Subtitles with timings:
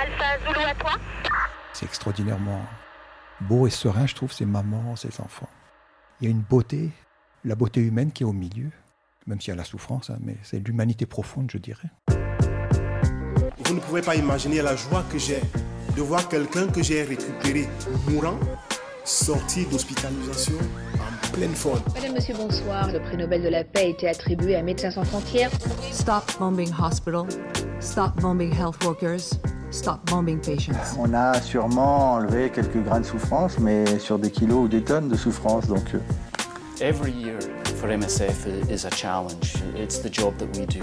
[0.00, 0.92] Alpha Zulu à toi.
[1.72, 2.64] C'est extraordinairement
[3.40, 5.48] beau et serein, je trouve, ces mamans, ces enfants.
[6.20, 6.90] Il y a une beauté,
[7.44, 8.70] la beauté humaine qui est au milieu,
[9.26, 11.88] même s'il y a la souffrance, hein, mais c'est l'humanité profonde, je dirais.
[13.64, 15.40] Vous ne pouvez pas imaginer la joie que j'ai
[15.96, 17.68] de voir quelqu'un que j'ai récupéré
[18.08, 18.38] mourant
[19.04, 20.54] sorti d'hospitalisation
[20.94, 21.80] en pleine forme.
[21.94, 22.92] Madame, Monsieur, bonsoir.
[22.92, 25.50] Le prix Nobel de la paix a été attribué à Médecins sans frontières.
[25.90, 27.26] Stop bombing hospital.
[27.80, 29.38] Stop bombing health workers.
[29.70, 30.98] Stop bombing patients.
[30.98, 35.08] On a sûrement enlevé quelques grains de souffrance, mais sur des kilos ou des tonnes
[35.08, 35.66] de souffrance.
[35.66, 35.98] Donc, euh,
[36.82, 37.38] Every year
[37.76, 39.54] for MSF is a challenge.
[39.76, 40.80] It's the job that we do.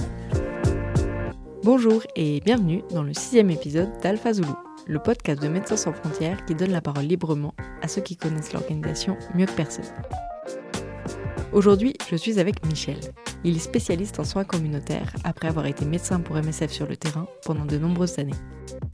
[1.63, 4.49] Bonjour et bienvenue dans le sixième épisode d'Alpha Zulu,
[4.87, 7.53] le podcast de Médecins sans frontières qui donne la parole librement
[7.83, 9.85] à ceux qui connaissent l'organisation mieux que personne.
[11.53, 12.97] Aujourd'hui, je suis avec Michel.
[13.43, 17.27] Il est spécialiste en soins communautaires après avoir été médecin pour MSF sur le terrain
[17.45, 18.33] pendant de nombreuses années.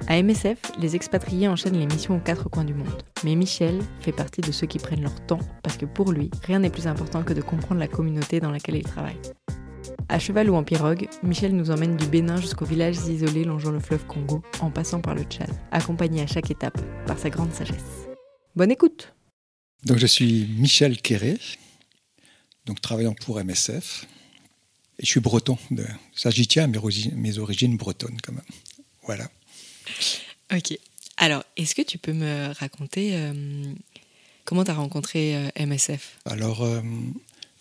[0.07, 3.03] À MSF, les expatriés enchaînent les missions aux quatre coins du monde.
[3.23, 6.59] Mais Michel fait partie de ceux qui prennent leur temps parce que pour lui, rien
[6.59, 9.19] n'est plus important que de comprendre la communauté dans laquelle il travaille.
[10.09, 13.79] À cheval ou en pirogue, Michel nous emmène du Bénin jusqu'aux villages isolés longeant le
[13.79, 18.07] fleuve Congo, en passant par le Tchad, accompagné à chaque étape par sa grande sagesse.
[18.55, 19.13] Bonne écoute
[19.85, 21.39] Donc je suis Michel Quéré,
[22.65, 24.05] donc travaillant pour MSF.
[24.99, 25.57] Et je suis breton.
[25.71, 25.85] De...
[26.15, 28.43] Ça, j'y tiens mes, origines, mes origines bretonnes quand même.
[29.03, 29.29] Voilà.
[30.53, 30.77] Ok.
[31.17, 33.33] Alors, est-ce que tu peux me raconter euh,
[34.45, 36.81] comment tu as rencontré euh, MSF Alors, euh,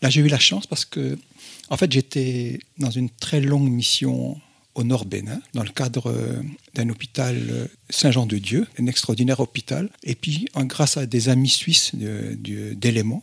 [0.01, 1.19] là, j'ai eu la chance parce que,
[1.69, 4.41] en fait, j'étais dans une très longue mission
[4.75, 6.43] au Nord Bénin, dans le cadre
[6.75, 9.91] d'un hôpital Saint-Jean-de-Dieu, un extraordinaire hôpital.
[10.03, 13.23] Et puis, grâce à des amis suisses d'éléments,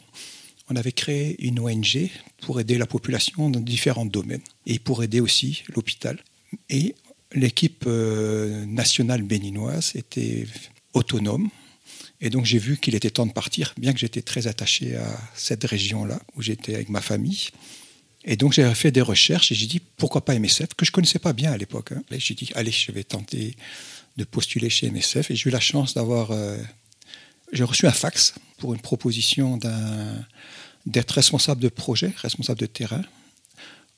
[0.69, 2.09] on avait créé une ONG
[2.41, 6.19] pour aider la population dans différents domaines et pour aider aussi l'hôpital.
[6.69, 6.95] Et
[7.33, 10.45] l'équipe euh, nationale béninoise était
[10.93, 11.49] autonome.
[12.21, 15.19] Et donc j'ai vu qu'il était temps de partir, bien que j'étais très attaché à
[15.35, 17.49] cette région-là, où j'étais avec ma famille.
[18.25, 20.93] Et donc j'ai fait des recherches et j'ai dit pourquoi pas MSF, que je ne
[20.93, 21.93] connaissais pas bien à l'époque.
[21.93, 22.03] Hein.
[22.11, 23.55] J'ai dit allez, je vais tenter
[24.17, 25.31] de postuler chez MSF.
[25.31, 26.31] Et j'ai eu la chance d'avoir...
[26.31, 26.57] Euh,
[27.51, 30.25] j'ai reçu un fax pour une proposition d'un
[30.85, 33.03] d'être responsable de projet, responsable de terrain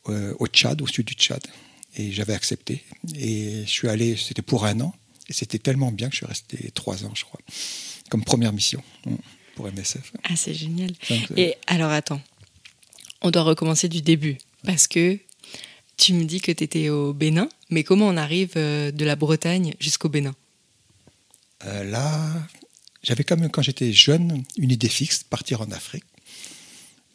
[0.10, 1.46] euh, au Tchad, au sud du Tchad.
[1.96, 2.84] Et j'avais accepté.
[3.16, 4.94] Et je suis allé, c'était pour un an.
[5.28, 7.40] Et c'était tellement bien que je suis resté trois ans, je crois,
[8.10, 9.16] comme première mission mm,
[9.56, 10.12] pour MSF.
[10.24, 10.92] Ah, c'est génial.
[11.38, 12.22] et alors, attends,
[13.22, 14.38] on doit recommencer du début.
[14.64, 15.18] Parce que
[15.98, 19.16] tu me dis que tu étais au Bénin, mais comment on arrive euh, de la
[19.16, 20.36] Bretagne jusqu'au Bénin?
[21.66, 22.32] Euh, Là,
[23.04, 26.04] j'avais quand même, quand j'étais jeune, une idée fixe, partir en Afrique.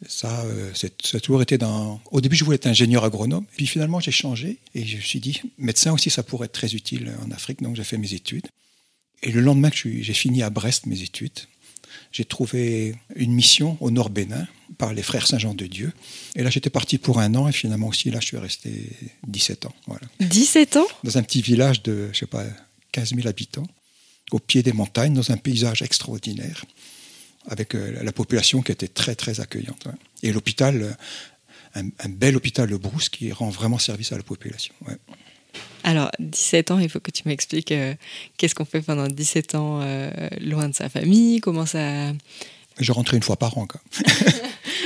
[0.05, 0.87] Ça, euh, ça
[1.17, 1.99] a toujours été dans.
[2.11, 3.45] Au début, je voulais être ingénieur agronome.
[3.55, 6.75] Puis finalement, j'ai changé et je me suis dit, médecin aussi, ça pourrait être très
[6.75, 7.63] utile en Afrique.
[7.63, 8.47] Donc, j'ai fait mes études.
[9.23, 11.39] Et le lendemain que j'ai fini à Brest mes études,
[12.11, 14.47] j'ai trouvé une mission au Nord Bénin
[14.77, 15.91] par les frères Saint-Jean-de-Dieu.
[16.35, 18.89] Et là, j'étais parti pour un an et finalement aussi, là, je suis resté
[19.27, 19.73] 17 ans.
[19.87, 20.07] Voilà.
[20.19, 20.87] 17 ans?
[21.03, 22.45] Dans un petit village de, je sais pas,
[22.91, 23.67] 15 000 habitants,
[24.31, 26.65] au pied des montagnes, dans un paysage extraordinaire
[27.47, 29.87] avec euh, la population qui était très très accueillante.
[30.23, 30.97] Et l'hôpital,
[31.75, 34.73] un, bel hôpital de Brousse qui rend vraiment service à la population.
[35.83, 37.93] Alors, 17 ans, il faut que tu m'expliques euh,
[38.37, 40.09] qu'est-ce qu'on fait pendant 17 ans euh,
[40.41, 42.13] loin de sa famille, comment ça...
[42.79, 43.65] Je rentrais une fois par an.
[43.65, 43.81] Quoi.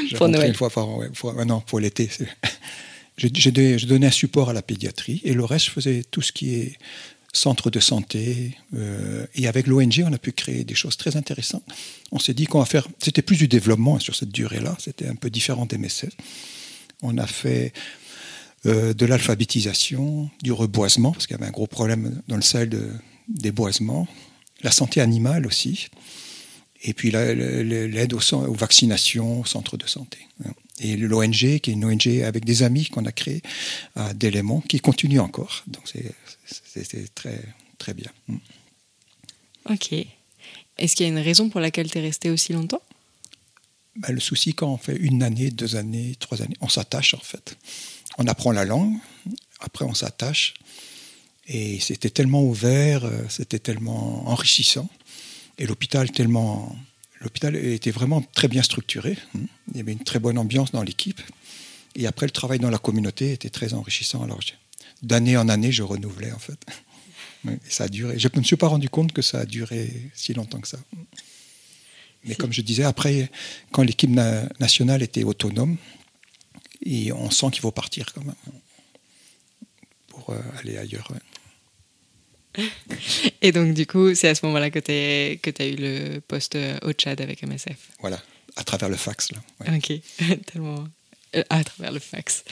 [0.10, 0.50] je pour Noël.
[0.50, 1.10] une fois par an, ouais.
[1.10, 2.10] pour, non, pour l'été.
[3.18, 6.56] Je, donnais un support à la pédiatrie et le reste, je faisais tout ce qui
[6.56, 6.78] est
[7.34, 8.58] centre de santé.
[8.76, 11.64] Euh, et avec l'ONG, on a pu créer des choses très intéressantes.
[12.12, 12.88] On s'est dit qu'on va faire.
[13.02, 14.76] C'était plus du développement sur cette durée-là.
[14.80, 16.12] C'était un peu différent d'MSF.
[17.02, 17.74] On a fait
[18.66, 22.70] euh, de l'alphabétisation, du reboisement, parce qu'il y avait un gros problème dans le Sahel
[22.70, 22.90] de,
[23.28, 24.08] des boisements.
[24.62, 25.88] La santé animale aussi.
[26.84, 30.18] Et puis l'aide aux, aux vaccinations, aux centres de santé
[30.82, 33.42] et l'ONG, qui est une ONG avec des amis qu'on a créé
[33.96, 35.64] à d'éléments, qui continue encore.
[35.68, 37.40] Donc c'est très,
[37.78, 38.12] très bien.
[38.28, 38.38] Mm.
[39.70, 39.94] Ok.
[40.78, 42.82] Est-ce qu'il y a une raison pour laquelle tu es resté aussi longtemps?
[43.96, 47.20] Ben, Le souci, quand on fait une année, deux années, trois années, on s'attache en
[47.20, 47.58] fait.
[48.18, 48.96] On apprend la langue,
[49.60, 50.56] après on s'attache.
[51.48, 54.90] Et c'était tellement ouvert, euh, c'était tellement enrichissant.
[55.58, 56.76] Et l'hôpital tellement
[57.22, 59.18] L'hôpital était vraiment très bien structuré.
[59.36, 59.42] Hein.
[59.72, 61.22] Il y avait une très bonne ambiance dans l'équipe.
[61.96, 64.24] Et après, le travail dans la communauté était très enrichissant.
[64.24, 64.40] Alors,
[65.04, 66.60] d'année en année, je renouvelais, en fait.
[67.48, 68.20] Et ça a duré.
[68.20, 70.80] Je ne me suis pas rendu compte que ça a duré si longtemps que ça.
[72.24, 73.32] Mais comme je disais, après,
[73.72, 74.12] quand l'équipe
[74.60, 75.78] nationale était autonome,
[76.84, 78.36] et on sent qu'il faut partir quand même
[80.08, 81.12] pour euh, aller ailleurs.
[83.42, 84.92] Et donc, du coup, c'est à ce moment-là que tu
[85.62, 87.78] as eu le poste euh, au Tchad avec MSF.
[88.00, 88.22] Voilà,
[88.56, 89.32] à travers le fax.
[89.32, 89.40] Là.
[89.62, 89.78] ouais.
[89.78, 90.88] Ok, tellement.
[91.36, 92.44] euh, à travers le fax.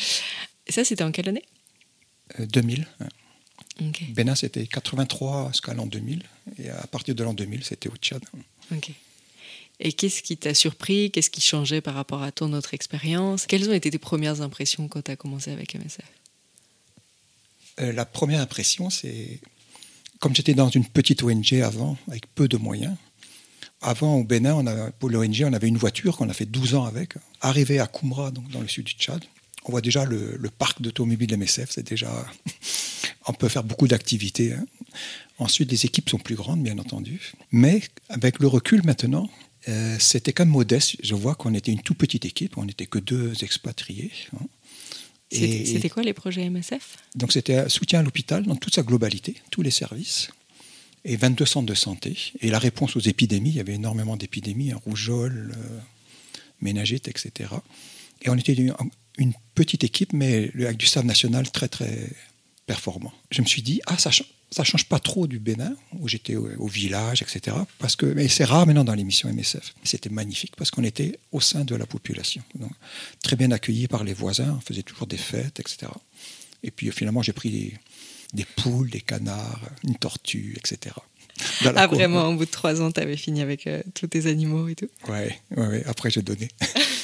[0.68, 1.44] Et ça, c'était en quelle année?
[2.39, 2.88] Euh, 2000.
[3.00, 3.07] hein.
[3.81, 4.04] Ok.
[4.12, 6.24] Bénin, c'était 83 jusqu'à l'an 2000.
[6.62, 8.22] Et à partir de l'an 2000, c'était au Tchad.
[8.75, 8.92] Ok.
[9.80, 11.10] Et qu'est-ce qui t'a surpris?
[11.12, 13.45] Qu'est-ce qui changeait par rapport à ton autre expérience?
[13.45, 16.01] Quelles ont été tes premières impressions quand tu as commencé avec MSF
[17.80, 19.39] Euh, la première impression, c'est
[20.19, 22.95] comme j'étais dans une petite ONG avant, avec peu de moyens.
[23.81, 24.62] Avant, au Bénin,
[25.00, 27.13] pour l'ONG, on avait une voiture qu'on a fait 12 ans avec.
[27.39, 29.24] Arrivé à Koumra, donc dans le sud du Tchad,
[29.66, 31.69] on voit déjà le, le parc d'automobile MSF.
[31.71, 32.10] C'est déjà,
[33.27, 34.54] on peut faire beaucoup d'activités.
[34.54, 34.66] hein.
[35.38, 37.31] Ensuite, les équipes sont plus grandes, bien entendu.
[37.54, 39.30] Mais avec le recul maintenant,
[39.69, 40.98] euh, c'était quand même modeste.
[41.01, 42.57] Je vois qu'on était une toute petite équipe.
[42.57, 44.12] On n'était que deux expatriés.
[44.36, 44.45] hein.
[45.31, 49.62] C'était quoi les projets MSF donc c'était soutien à l'hôpital dans toute sa globalité, tous
[49.62, 50.30] les services,
[51.06, 52.18] et 22 centres de santé.
[52.42, 55.80] Et la réponse aux épidémies, il y avait énormément d'épidémies, hein, rougeole, euh,
[56.62, 57.52] méningite, etc.
[58.24, 58.74] Et on était une,
[59.18, 62.10] une petite équipe, mais le- avec du staff national très très
[62.66, 63.14] performant.
[63.32, 66.36] Je me suis dit, ah, ça, ch- ça change pas trop du Bénin, où j'étais
[66.36, 67.56] au, au village, etc.
[67.78, 69.74] Parce que, mais c'est rare maintenant dans l'émission MSF.
[69.84, 72.42] C'était magnifique parce qu'on était au sein de la population.
[72.56, 72.72] Donc,
[73.24, 75.92] très bien accueillis par les voisins, on faisait toujours des fêtes, etc.
[76.63, 77.74] Et puis finalement, j'ai pris des,
[78.34, 80.96] des poules, des canards, une tortue, etc.
[81.63, 81.98] Ah, cour.
[81.98, 84.75] vraiment, au bout de trois ans, tu avais fini avec euh, tous tes animaux et
[84.75, 85.84] tout Ouais, ouais, ouais.
[85.86, 86.50] Après, j'ai donné.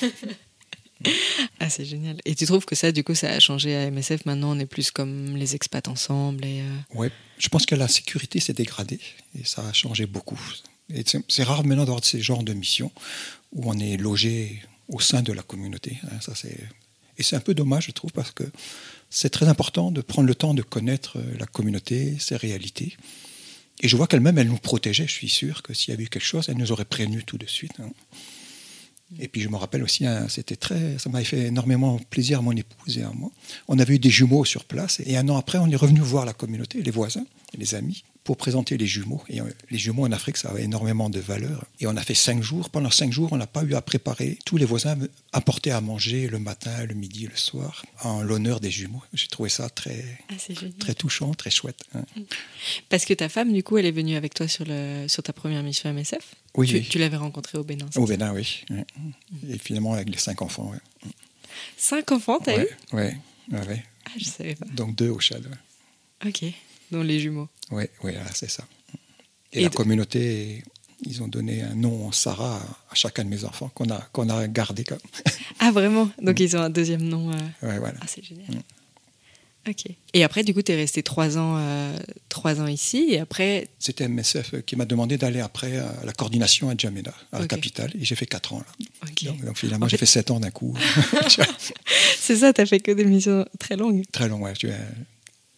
[1.59, 2.17] Ah, c'est génial.
[2.25, 4.65] Et tu trouves que ça, du coup, ça a changé à MSF Maintenant, on est
[4.65, 6.61] plus comme les expats ensemble et...
[6.61, 7.09] euh, Ouais,
[7.39, 8.99] je pense que la sécurité s'est dégradée
[9.39, 10.39] et ça a changé beaucoup.
[10.93, 12.91] Et c'est rare maintenant d'avoir ces genres de missions
[13.53, 15.97] où on est logé au sein de la communauté.
[16.03, 16.33] hein, ça.
[17.17, 18.43] Et c'est un peu dommage, je trouve, parce que
[19.09, 22.97] c'est très important de prendre le temps de connaître euh, la communauté, ses réalités.
[23.81, 25.07] Et je vois qu'elle-même, elle nous protégeait.
[25.07, 27.37] Je suis sûr que s'il y avait eu quelque chose, elle nous aurait prévenu tout
[27.37, 27.73] de suite.
[27.79, 27.89] hein.
[29.19, 32.41] Et puis je me rappelle aussi, hein, c'était très, ça m'avait fait énormément plaisir à
[32.41, 33.31] mon épouse et à moi.
[33.67, 36.25] On avait eu des jumeaux sur place et un an après, on est revenu voir
[36.25, 37.25] la communauté, les voisins,
[37.57, 39.23] les amis, pour présenter les jumeaux.
[39.29, 41.63] Et euh, les jumeaux en Afrique, ça avait énormément de valeur.
[41.79, 42.69] Et on a fait cinq jours.
[42.69, 44.37] Pendant cinq jours, on n'a pas eu à préparer.
[44.45, 44.97] Tous les voisins
[45.31, 49.01] apportaient à manger le matin, le midi, le soir, en l'honneur des jumeaux.
[49.13, 50.33] J'ai trouvé ça très, Ah,
[50.79, 51.83] très touchant, très chouette.
[51.93, 52.03] hein.
[52.89, 55.31] Parce que ta femme, du coup, elle est venue avec toi sur, le, sur ta
[55.31, 56.87] première mission MSF Oui, Tu, oui.
[56.89, 58.65] tu l'avais rencontrée au Bénin Au Bénin, oui.
[58.71, 58.85] ouais.
[59.49, 60.71] Et finalement, avec les cinq enfants.
[60.71, 61.11] Ouais.
[61.77, 62.61] Cinq enfants, t'as eu?
[62.61, 63.17] ouais, ouais,
[63.51, 63.83] ouais, ouais.
[64.05, 64.65] Ah, je savais pas.
[64.73, 65.45] Donc deux au Chad.
[65.45, 66.29] ouais.
[66.29, 66.43] Ok,
[66.91, 67.47] dont les jumeaux.
[67.71, 68.63] Oui, oui, c'est ça.
[69.53, 70.63] Et, Et la communauté,
[71.05, 74.47] ils ont donné un nom Sarah à, chacun de mes enfants qu'on a, qu'on a
[74.47, 74.83] gardé.
[74.83, 74.99] Comme...
[75.59, 76.09] Ah, vraiment?
[76.21, 77.31] Donc, ils ont un deuxième nom.
[77.31, 77.97] euh, Ouais, voilà.
[78.01, 78.49] Ah, c'est génial.
[78.49, 78.61] Mm.
[79.67, 79.85] Ok.
[80.13, 81.97] Et après, du coup, tu es resté trois ans, euh,
[82.29, 83.07] trois ans ici.
[83.09, 87.39] Et après, C'était MSF qui m'a demandé d'aller après à la coordination à Djamena, à
[87.39, 87.91] la capitale.
[87.99, 88.65] Et j'ai fait 4 ans là.
[89.23, 90.77] Donc, donc finalement, En j'ai fait- fait 7 ans d'un coup.
[92.19, 94.03] c'est ça, tu as fait que des missions très longues.
[94.11, 94.53] Très long, ouais.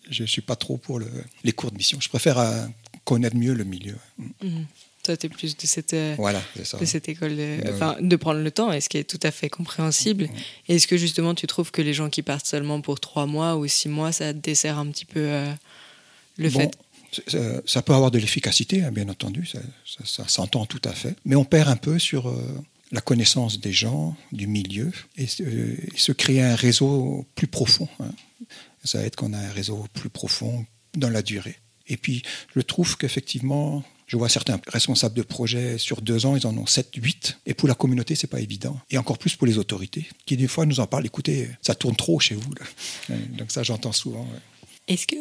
[0.09, 1.11] Je ne suis pas trop pour le-
[1.43, 1.99] les cours de mission.
[2.01, 2.65] Je préfère euh,
[3.03, 3.95] connaître mieux le milieu.
[4.41, 4.65] Mhm.
[5.03, 6.77] Toi, tu es plus de cette, euh, Voilà, c'est ça.
[6.77, 9.31] de cette école, de, enfin, de prendre le temps, et ce qui est tout à
[9.31, 10.29] fait compréhensible.
[10.67, 13.55] Et Est-ce que justement, tu trouves que les gens qui partent seulement pour trois mois
[13.55, 15.49] ou six mois, ça dessert un petit peu euh,
[16.37, 16.77] le Bon, fait?
[17.27, 20.91] ça, ça peut avoir de l'efficacité, hein, bien entendu, ça, ça- ça s'entend tout à
[20.91, 22.41] fait, mais on perd un peu sur euh,
[22.91, 27.87] la connaissance des gens, du milieu, et, euh, et se créer un réseau plus profond.
[28.01, 28.11] hein.
[28.87, 30.65] Ça aide qu'on a un réseau plus profond
[30.95, 31.57] dans la durée.
[31.87, 32.23] Et puis,
[32.55, 36.65] je trouve qu'effectivement, je vois certains responsables de projets sur deux ans, ils en ont
[36.65, 37.39] 7, 8.
[37.45, 38.79] Et pour la communauté, c'est pas évident.
[38.89, 41.95] Et encore plus pour les autorités, qui des fois nous en parlent, écoutez, ça tourne
[41.95, 42.53] trop chez vous.
[42.53, 42.65] là.
[43.11, 44.23] Euh, Donc ça, j'entends souvent.
[44.23, 44.39] ouais.
[44.87, 45.19] Est-ce qu'il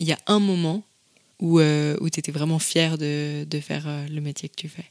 [0.00, 0.82] y a un moment
[1.38, 4.68] où, euh, où tu étais vraiment fier de, de faire euh, le métier que tu
[4.68, 4.90] fais?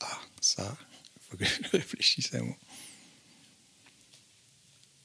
[0.00, 0.76] Ah, ça,
[1.16, 2.56] il faut que je réfléchisse un mot.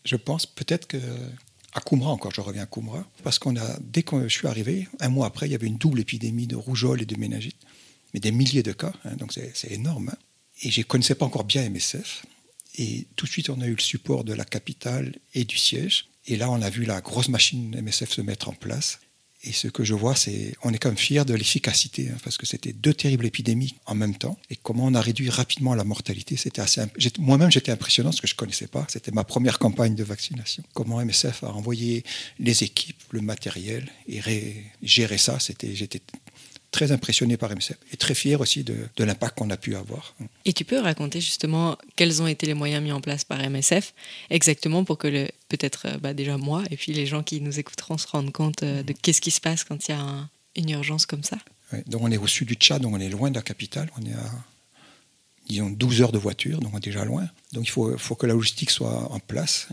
[0.10, 0.98] Je pense peut-être que
[1.74, 5.10] à encore, je reviens à Koumra, parce qu'on a dès que je suis arrivé, un
[5.10, 7.58] mois après, il y avait une double épidémie de rougeole et de méningite,
[8.12, 10.10] mais des milliers de cas, hein, donc c'est c'est énorme.
[10.10, 10.18] hein.
[10.64, 12.26] Et je ne connaissais pas encore bien MSF.
[12.80, 16.08] Et tout de suite, on a eu le support de la capitale et du siège.
[16.26, 19.00] Et là, on a vu la grosse machine MSF se mettre en place.
[19.44, 22.38] Et ce que je vois, c'est on est quand même fiers de l'efficacité, hein, parce
[22.38, 24.38] que c'était deux terribles épidémies en même temps.
[24.50, 26.82] Et comment on a réduit rapidement la mortalité, c'était assez.
[27.18, 28.86] Moi-même, j'étais impressionnant, parce que je ne connaissais pas.
[28.90, 30.62] C'était ma première campagne de vaccination.
[30.74, 32.04] Comment MSF a envoyé
[32.38, 36.02] les équipes, le matériel, et ré- gérer ça, j'étais
[36.72, 40.16] très impressionné par MSF et très fier aussi de, de l'impact qu'on a pu avoir.
[40.46, 43.94] Et tu peux raconter justement quels ont été les moyens mis en place par MSF,
[44.30, 45.08] exactement pour que
[45.50, 48.62] peut-être euh, bah, déjà moi et puis les gens qui nous écouteront se rendent compte
[48.64, 51.38] euh, de qu'est-ce qui se passe quand il y a un- une urgence comme ça?
[51.74, 53.90] Ouais, donc on est au sud du Tchad, donc on est loin de la capitale,
[53.98, 54.32] on est à
[55.48, 57.28] disons 12 heures de voiture, donc on est déjà loin.
[57.54, 59.68] Donc il faut, faut que la logistique soit en place.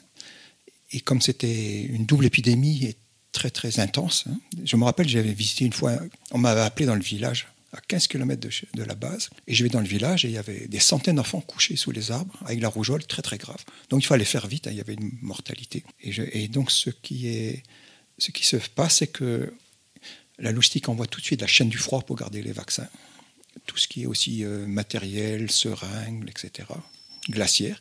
[0.92, 2.96] Et comme c'était une double épidémie et
[3.36, 5.92] très très intense, hein, je me rappelle, j'avais visité une fois,
[6.30, 9.62] on m'avait appelé dans le village, à 15 km de, de la base, et je
[9.62, 12.34] vais dans le village et il y avait des centaines d'enfants couchés sous les arbres
[12.46, 13.62] avec la rougeole très très grave.
[13.90, 15.84] Donc il fallait faire vite, hein, il y avait une mortalité.
[16.00, 17.62] Et, donc ce qui, est,
[18.18, 19.52] ce qui se passe, c'est que
[20.38, 22.88] la logistique envoie tout de suite la chaîne du froid pour garder les vaccins.
[23.66, 26.68] Tout ce qui est aussi euh, matériel, seringues, etc.,
[27.28, 27.78] glaciaire.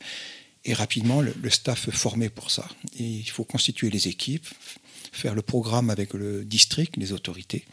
[0.63, 2.67] Et rapidement, le, le staff formé pour ça.
[2.97, 4.47] Et il faut constituer les équipes,
[5.15, 7.65] faire le programme avec le district, les autorités,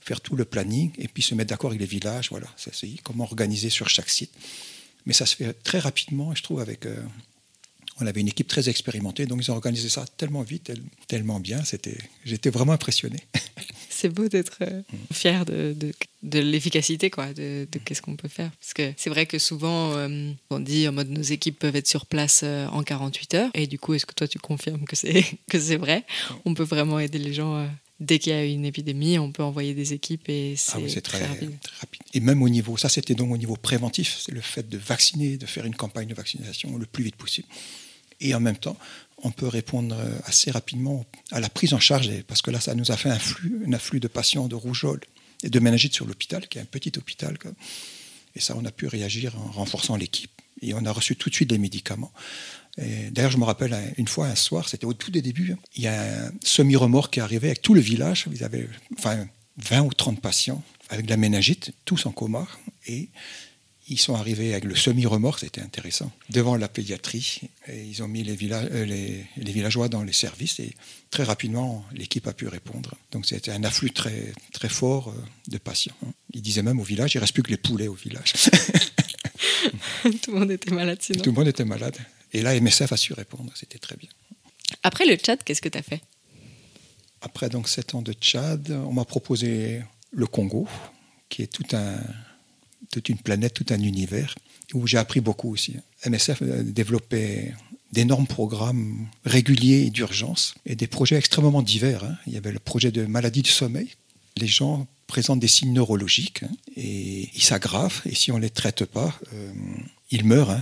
[0.00, 2.28] faire tout le planning et puis se mettre d'accord avec les villages.
[2.30, 4.32] Voilà, c'est comment organiser sur chaque site.
[5.06, 6.86] Mais ça se fait très rapidement, et je trouve, avec.
[6.86, 6.96] euh,
[8.00, 11.38] on avait une équipe très expérimentée, donc ils ont organisé ça tellement vite, tel- tellement
[11.38, 11.62] bien.
[12.24, 13.18] J'étais vraiment impressionné.
[13.96, 14.82] C'est beau d'être euh,
[15.12, 18.50] fier de, de, de l'efficacité, quoi, de, de qu'est-ce qu'on peut faire.
[18.60, 21.86] Parce que c'est vrai que souvent, euh, on dit en mode nos équipes peuvent être
[21.88, 23.50] sur place euh, en 48 heures.
[23.54, 26.04] Et du coup, est-ce que toi, tu confirmes que c'est, que c'est vrai?
[26.44, 27.56] On peut vraiment aider les gens.
[27.56, 27.66] euh,
[28.00, 30.90] dès qu'il y a une épidémie, on peut envoyer des équipes et c'est, Ah oui,
[30.90, 31.52] c'est très, très, rapide.
[31.62, 32.02] très rapide.
[32.12, 35.36] Et même au niveau, ça c'était donc au niveau préventif, c'est le fait de vacciner,
[35.36, 37.46] de faire une campagne de vaccination le plus vite possible.
[38.20, 38.76] Et en même temps,
[39.24, 42.60] on peut répondre euh, assez rapidement à la prise en charge, des- parce que là,
[42.60, 45.00] ça nous a fait un flux, un afflux de patients de rougeole
[45.42, 47.36] et de méningite sur l'hôpital, qui est un petit hôpital.
[48.36, 50.30] Et ça, on a pu réagir en renforçant l'équipe.
[50.62, 52.12] Et on a reçu tout de suite les médicaments.
[53.10, 55.82] D'ailleurs, je me rappelle un- une fois, un soir, c'était au tout des débuts, il
[55.82, 58.26] y a un semi-remorque qui est arrivé avec tout le village.
[58.32, 59.26] Ils avaient enfin,
[59.58, 62.46] 20 ou 30 patients avec de la méningite, tous en coma.
[62.86, 63.08] Et
[63.88, 67.42] ils sont arrivés avec le semi-remorque, c'était intéressant, devant la pédiatrie.
[67.68, 70.74] Et ils ont mis les, villa- euh, les- les villageois dans les services et
[71.10, 72.94] très rapidement, l'équipe a pu répondre.
[73.12, 75.12] Donc c'était un afflux très, très fort euh,
[75.48, 75.94] de patients.
[76.32, 78.32] Ils disaient même au village, il ne reste plus que les poulets au village.
[80.22, 81.22] Tout le monde était malade sinon.
[81.22, 81.96] Tout le monde était malade.
[82.32, 84.08] Et là, MSF a su répondre, c'était très bien.
[84.82, 86.00] Après le chat, qu'est-ce que tu as fait?
[87.20, 90.68] Après donc sept ans de Tchad, on m'a proposé le Congo,
[91.28, 91.96] qui est tout un,
[92.92, 94.34] toute une planète, tout un univers,
[94.72, 95.76] où j'ai appris beaucoup aussi.
[96.06, 97.52] MSF a développé
[97.92, 102.04] d'énormes programmes réguliers et d'urgence, et des projets extrêmement divers.
[102.04, 102.16] hein.
[102.26, 103.90] Il y avait le projet de maladie du sommeil.
[104.36, 108.50] Les gens présentent des signes neurologiques, hein, et ils s'aggravent, et si on ne les
[108.50, 109.52] traite pas, euh,
[110.10, 110.50] ils meurent.
[110.50, 110.60] hein.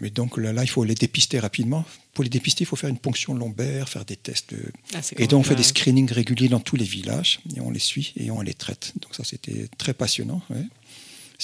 [0.00, 1.84] Mais donc là, là, il faut les dépister rapidement.
[2.12, 4.54] Pour les dépister, il faut faire une ponction lombaire, faire des tests
[4.94, 7.78] Ah, et donc on fait des screenings réguliers dans tous les villages et on les
[7.80, 8.92] suit et on les traite.
[9.00, 10.42] Donc ça c'était très passionnant.
[10.50, 10.64] ouais.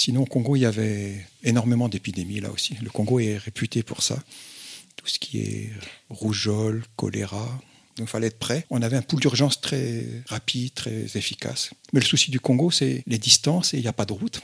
[0.01, 2.75] Sinon au Congo il y avait énormément d'épidémies là aussi.
[2.81, 4.17] Le Congo est réputé pour ça.
[4.97, 5.71] Tout ce qui est
[6.09, 7.47] rougeole, choléra.
[7.97, 8.65] Donc il fallait être prêt.
[8.71, 11.73] On avait un pool d'urgence très rapide, très efficace.
[11.93, 14.41] Mais le souci du Congo c'est les distances et il n'y a pas de route.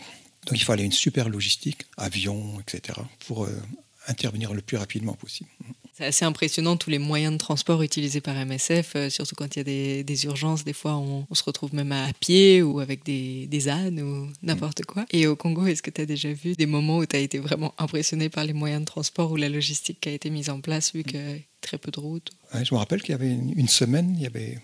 [0.47, 3.01] Donc il fallait une super logistique, avion, etc.
[3.27, 3.63] pour euh,
[4.07, 5.51] intervenir le plus rapidement possible.
[5.97, 9.59] C'est assez impressionnant tous les moyens de transport utilisés par MSF, euh, surtout quand il
[9.59, 10.63] y a des, des urgences.
[10.63, 14.31] Des fois, on, on se retrouve même à pied ou avec des, des ânes ou
[14.43, 15.07] n'importe quoi.
[15.11, 17.39] Et au Congo, est-ce que tu as déjà vu des moments où tu as été
[17.39, 20.61] vraiment impressionné par les moyens de transport ou la logistique qui a été mise en
[20.61, 22.31] place, vu qu'il y a très peu de routes?
[22.53, 24.59] Ouais, je me rappelle qu'il y avait une, une semaine, il y avait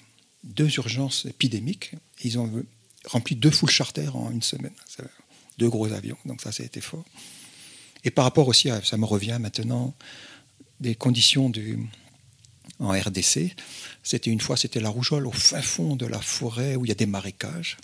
[0.45, 1.93] deux urgences épidémiques.
[2.25, 2.63] Ils ont
[3.07, 4.75] rempli deux full charters en une semaine.
[5.59, 6.19] Deux gros avions.
[6.25, 7.05] Donc ça, ça a été fort.
[8.05, 9.95] Et par rapport aussi à, ça me revient maintenant,
[10.81, 11.79] des conditions du,
[12.83, 13.55] en RDC.
[14.03, 16.93] C'était une fois, c'était la rougeole au fin fond de la forêt où il y
[16.93, 17.77] a des marécages.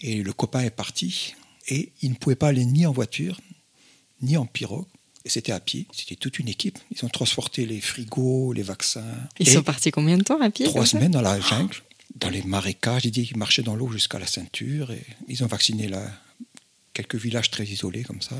[0.00, 1.34] Et le copain est parti.
[1.68, 3.40] Et il ne pouvait pas aller ni en voiture,
[4.20, 4.86] ni en pirogue.
[5.24, 5.86] Et c'était à pied.
[5.92, 6.78] C'était toute une équipe.
[6.90, 9.14] Ils ont transporté les frigos, les vaccins.
[9.38, 11.76] Ils Et sont partis combien de temps à pied trois semaines dans la jungle,
[12.16, 13.04] dans les marécages.
[13.04, 14.90] Ils qu'ils marchaient dans l'eau jusqu'à la ceinture.
[14.90, 16.04] Et ils ont vacciné là,
[16.92, 18.34] quelques villages très isolés comme ça.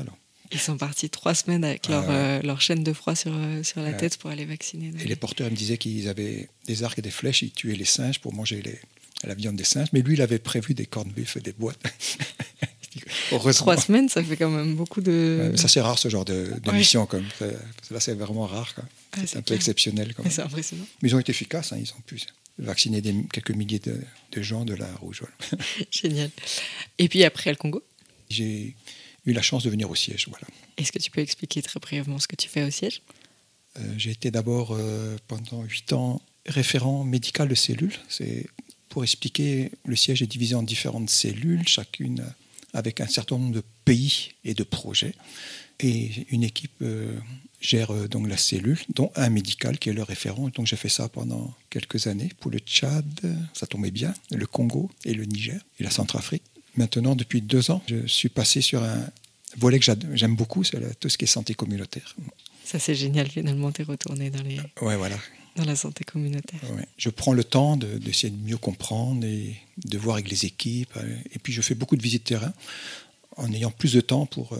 [0.53, 3.63] Ils sont partis trois semaines avec leur, Ah euh, leur chaîne de froid sur, euh,
[3.63, 4.91] sur la tête pour aller vacciner.
[5.03, 7.41] Et les porteurs me disaient qu'ils avaient des arcs et des flèches.
[7.41, 8.79] Ils tuaient les singes pour manger les,
[9.27, 9.87] la viande des singes.
[9.93, 11.79] Mais lui, il avait prévu des corned beef et des boîtes.
[13.55, 15.49] Trois semaines, ça fait quand même beaucoup de.
[15.51, 16.77] Ouais, ça, c'est rare ce genre de, de Ouais.
[16.77, 17.05] mission.
[17.07, 17.25] Comme.
[17.39, 17.45] Ça-
[17.91, 18.73] Là, c'est vraiment rare.
[19.13, 20.13] Ah, c'est un peu exceptionnel.
[20.29, 20.85] C'est impressionnant.
[21.01, 21.73] Mais ils ont été efficaces.
[21.73, 22.19] hein, Ils ont pu
[22.59, 23.99] vacciner des, quelques milliers de,
[24.31, 25.31] de gens de la rougeole.
[25.91, 26.29] Génial.
[26.99, 27.83] Et puis après le Congo,
[28.29, 28.75] J'ai
[29.25, 30.27] eu la chance de venir au siège.
[30.29, 30.47] Voilà.
[30.77, 33.01] est-ce que tu peux expliquer très brièvement ce que tu fais au siège?
[33.79, 37.95] Euh, j'ai été d'abord euh, pendant huit ans référent médical de cellules.
[38.09, 38.47] C'est
[38.89, 42.23] pour expliquer, le siège est divisé en différentes cellules, chacune
[42.73, 45.15] avec un certain nombre de pays et de projets.
[45.79, 47.17] Et une équipe euh,
[47.59, 50.49] gère donc la cellule, dont un médical qui est le référent.
[50.53, 53.07] Donc j'ai fait ça pendant quelques années pour le Tchad,
[53.53, 56.43] ça tombait bien, le Congo et le Niger et la Centrafrique.
[56.75, 59.05] Maintenant, depuis deux ans, je suis passé sur un
[59.57, 62.15] volet que j'aime beaucoup, c'est tout ce qui est santé communautaire.
[62.65, 64.59] Ça c'est génial finalement, tu es retourné dans les...
[64.81, 65.17] Ouais, voilà
[65.55, 66.59] dans la santé communautaire.
[66.97, 70.97] Je prends le temps d'essayer de, mieux comprendre et de voir avec les équipes.
[71.31, 72.53] Et puis je fais beaucoup de visites terrain
[73.37, 74.57] en ayant plus de temps pour euh,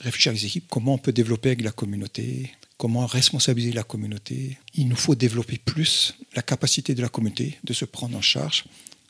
[0.00, 4.58] réfléchir avec les équipes comment on peut développer avec la communauté, comment responsabiliser la communauté.
[4.74, 8.64] Il nous faut développer plus la capacité de la communauté de se prendre en charge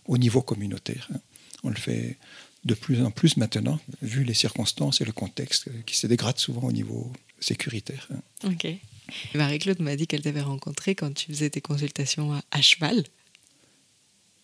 [0.06, 1.08] au niveau communautaire.
[1.62, 2.16] On le fait
[2.66, 6.68] de plus en plus maintenant, vu les circonstances et le contexte qui se dégrade souvent
[6.68, 8.08] au niveau sécuritaire.
[8.44, 8.66] Ok.
[9.34, 13.04] Marie-Claude m'a dit qu'elle t'avait rencontré quand tu faisais tes consultations à, cheval.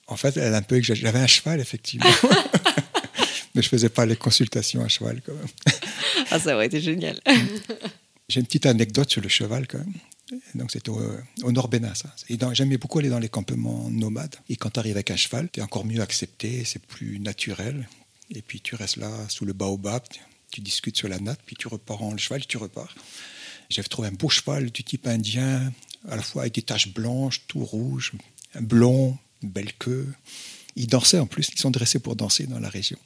[0.06, 2.06] En fait, elle a un peu J'avais un cheval, effectivement.
[3.54, 5.48] Mais je faisais pas les consultations à cheval, quand même.
[6.30, 7.20] ah, ça aurait été génial.
[8.28, 9.92] J'ai une petite anecdote sur le cheval, quand même.
[10.54, 11.00] Donc, c'était au,
[11.42, 12.14] au, Nord Bénin, ça.
[12.52, 14.36] J'aimais beaucoup aller dans les campements nomades.
[14.48, 17.86] Et quand tu arrives avec un cheval, tu es encore mieux accepté, c'est plus naturel.
[18.30, 20.02] Et puis, tu restes là, sous le baobab,
[20.50, 22.94] tu discutes sur la natte, puis tu repars en cheval, tu repars.
[23.70, 25.72] J'avais trouvé un beau cheval du type indien,
[26.08, 28.12] à la fois avec des taches blanches, tout rouge,
[28.60, 30.12] blond, belle queue.
[30.76, 32.98] Ils dansaient en plus, ils sont dressés pour danser dans la région.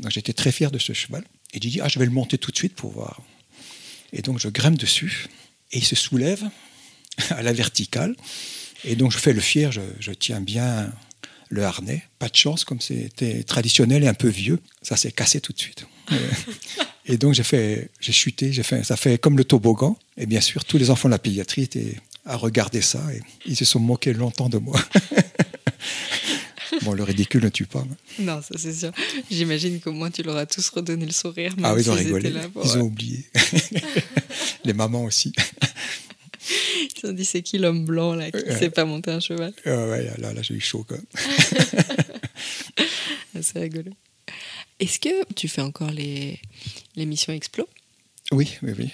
[0.00, 1.24] Donc j'étais très fier de ce cheval.
[1.52, 3.20] Et j'ai dit, ah, je vais le monter tout de suite pour voir.
[4.12, 5.26] Et donc je grimpe dessus,
[5.72, 6.48] et il se soulève
[7.30, 8.16] à la verticale.
[8.84, 10.92] Et donc je fais le fier, je tiens bien
[11.48, 12.02] le harnais.
[12.18, 15.58] Pas de chance, comme c'était traditionnel et un peu vieux, ça s'est cassé tout de
[15.58, 15.86] suite.
[17.08, 19.96] Et donc j'ai fait, j'ai chuté, j'ai fait, ça fait comme le toboggan.
[20.16, 23.56] Et bien sûr, tous les enfants de la pédiatrie étaient à regarder ça et ils
[23.56, 24.80] se sont moqués longtemps de moi.
[26.82, 27.84] bon, le ridicule ne tue pas.
[28.18, 28.90] Non, ça c'est sûr.
[29.30, 31.54] J'imagine qu'au moins tu leur as tous redonné le sourire.
[31.62, 32.32] ah oui, ils ont rigolé.
[32.64, 33.24] Ils, ont oublié.
[34.64, 35.32] les mamans aussi.
[37.02, 39.52] Ils ont dit c'est qui l'homme blanc là qui ne sait pas monter un cheval?
[39.64, 41.96] ouais, là, là j'ai eu chaud quand même.
[43.34, 43.92] Ah, c'est rigolo.
[44.80, 46.40] Est-ce que tu fais encore les,
[46.96, 47.68] les missions Explo?
[48.32, 48.90] Oui, oui, oui.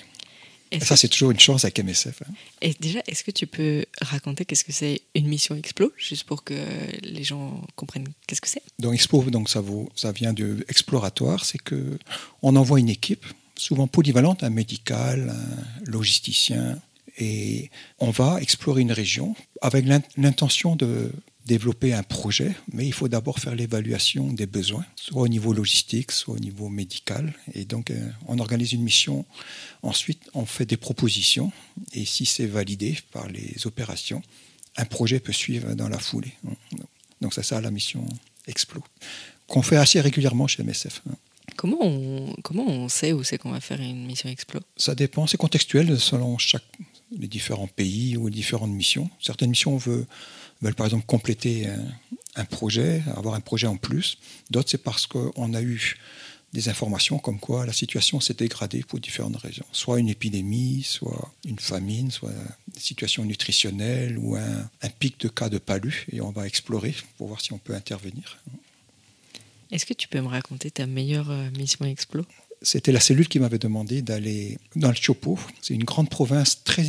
[0.81, 2.23] Ça, c'est toujours une chance avec MSF.
[2.23, 2.33] Hein.
[2.63, 6.45] Et déjà, est-ce que tu peux raconter qu'est-ce que c'est une mission Explo, juste pour
[6.45, 6.55] que
[7.03, 8.63] les gens comprennent qu'est-ce que c'est?
[8.79, 13.87] Donc, Explo, donc, ça, vaut, ça vient de exploratoire, c'est qu'on envoie une équipe, souvent
[13.87, 16.81] polyvalente, un médical, un logisticien,
[17.19, 19.85] et on va explorer une région avec
[20.17, 21.11] l'intention de
[21.47, 26.13] développer un projet, mais il faut d'abord faire l'évaluation des besoins, soit au niveau logistique,
[26.13, 27.35] soit au niveau médical.
[27.55, 29.25] Et donc, euh, on organise une mission.
[29.83, 31.51] Ensuite, on fait des propositions.
[31.93, 34.23] Et si c'est validé par les opérations,
[34.77, 36.33] un projet peut suivre dans la foulée.
[37.21, 38.07] Donc, c'est ça la mission
[38.47, 38.83] Explo,
[39.47, 41.03] qu'on fait assez régulièrement chez MSF.
[41.57, 44.61] Comment on, comment on sait où c'est qu'on va faire une mission Explo?
[44.77, 46.65] Ça dépend, c'est contextuel selon chaque,
[47.19, 49.11] les différents pays ou les différentes missions.
[49.21, 51.69] Certaines missions, veulent par exemple compléter
[52.37, 54.19] un, projet, avoir un projet en plus.
[54.51, 55.97] D'autres, c'est parce qu'on a eu
[56.53, 59.65] des informations comme quoi la situation s'est dégradée pour différentes raisons.
[59.73, 65.49] Soit une épidémie, soit une famine, soit une situation nutritionnelle ou un, pic de cas
[65.49, 65.95] de palud.
[66.13, 68.39] Et on va explorer pour voir si on peut intervenir.
[69.71, 72.27] Est-ce que tu peux me raconter ta meilleure euh, mission Explo
[72.63, 75.39] C'était la cellule qui m'avait demandé d'aller dans le Chopo.
[75.61, 76.85] C'est une grande province très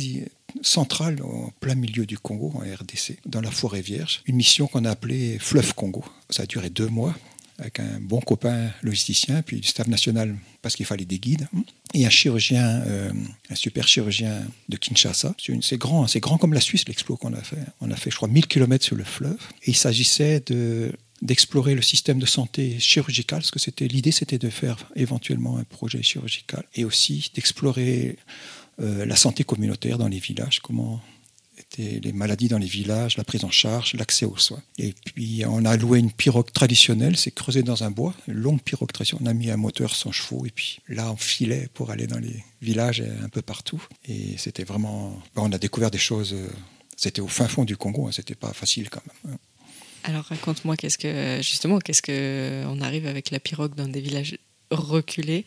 [0.62, 4.22] centrale, en plein milieu du Congo, en RDC, dans la forêt vierge.
[4.26, 6.04] Une mission qu'on a appelée Fleuve Congo.
[6.30, 7.14] Ça a duré deux mois
[7.58, 11.46] avec un bon copain logisticien, puis du staff national parce qu'il fallait des guides,
[11.92, 13.12] et un chirurgien, euh,
[13.50, 15.34] un super chirurgien de Kinshasa.
[15.60, 17.58] C'est grand, c'est grand comme la Suisse l'explo qu'on a fait.
[17.80, 20.92] On a fait, je crois, 1000 km sur le fleuve, et il s'agissait de
[21.24, 25.64] d'explorer le système de santé chirurgical, parce que c'était l'idée, c'était de faire éventuellement un
[25.64, 28.18] projet chirurgical, et aussi d'explorer
[28.80, 31.00] euh, la santé communautaire dans les villages, comment
[31.56, 34.62] étaient les maladies dans les villages, la prise en charge, l'accès aux soins.
[34.78, 38.60] Et puis on a loué une pirogue traditionnelle, c'est creusé dans un bois, une longue
[38.60, 39.28] pirogue traditionnelle.
[39.28, 42.18] On a mis un moteur sans chevaux et puis là on filait pour aller dans
[42.18, 43.82] les villages un peu partout.
[44.06, 46.34] Et c'était vraiment, on a découvert des choses.
[46.34, 46.48] Euh,
[46.96, 49.36] c'était au fin fond du Congo, hein, c'était pas facile quand même.
[50.04, 54.36] Alors raconte-moi, qu'est-ce que justement, qu'est-ce que on arrive avec la pirogue dans des villages
[54.70, 55.46] reculer.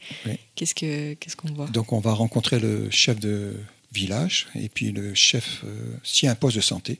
[0.55, 1.67] Qu'est-ce que qu'est-ce qu'on voit?
[1.67, 3.55] Donc on va rencontrer le chef de
[3.91, 6.99] village et puis le chef, euh, s'il y a un poste de santé,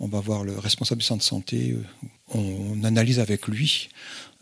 [0.00, 1.72] on va voir le responsable du centre de santé.
[1.72, 1.82] Euh,
[2.34, 3.90] on, analyse avec lui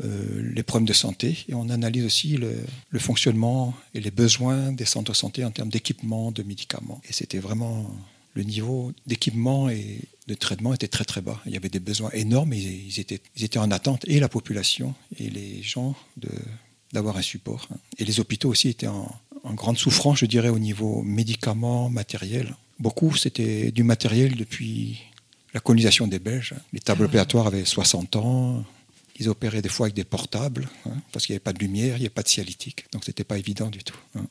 [0.04, 4.84] euh, les problèmes de santé et on analyse aussi le, fonctionnement et les besoins des
[4.84, 7.00] centres de santé en termes d'équipement, de médicaments.
[7.08, 7.90] Et c'était vraiment
[8.34, 11.40] le niveau d'équipement et de traitement était très très bas.
[11.46, 14.28] Il y avait des besoins énormes et ils étaient, ils étaient en attente, et la
[14.28, 15.96] population et les gens,
[16.92, 17.68] d'avoir un support.
[17.98, 19.10] Et les hôpitaux aussi étaient en,
[19.54, 22.54] grande souffrance, je dirais, au niveau médicaments, matériel.
[22.78, 25.00] Beaucoup, c'était du matériel depuis
[25.54, 26.54] la colonisation des Belges.
[26.72, 28.64] Les tables opératoires avaient 60 ans.
[29.18, 31.96] Ils opéraient des fois avec des portables, hein, parce qu'il n'y avait pas de lumière,
[31.96, 32.86] il n'y avait pas de cialytique.
[32.92, 33.98] Donc, c'était pas évident du tout.
[34.14, 34.26] hein.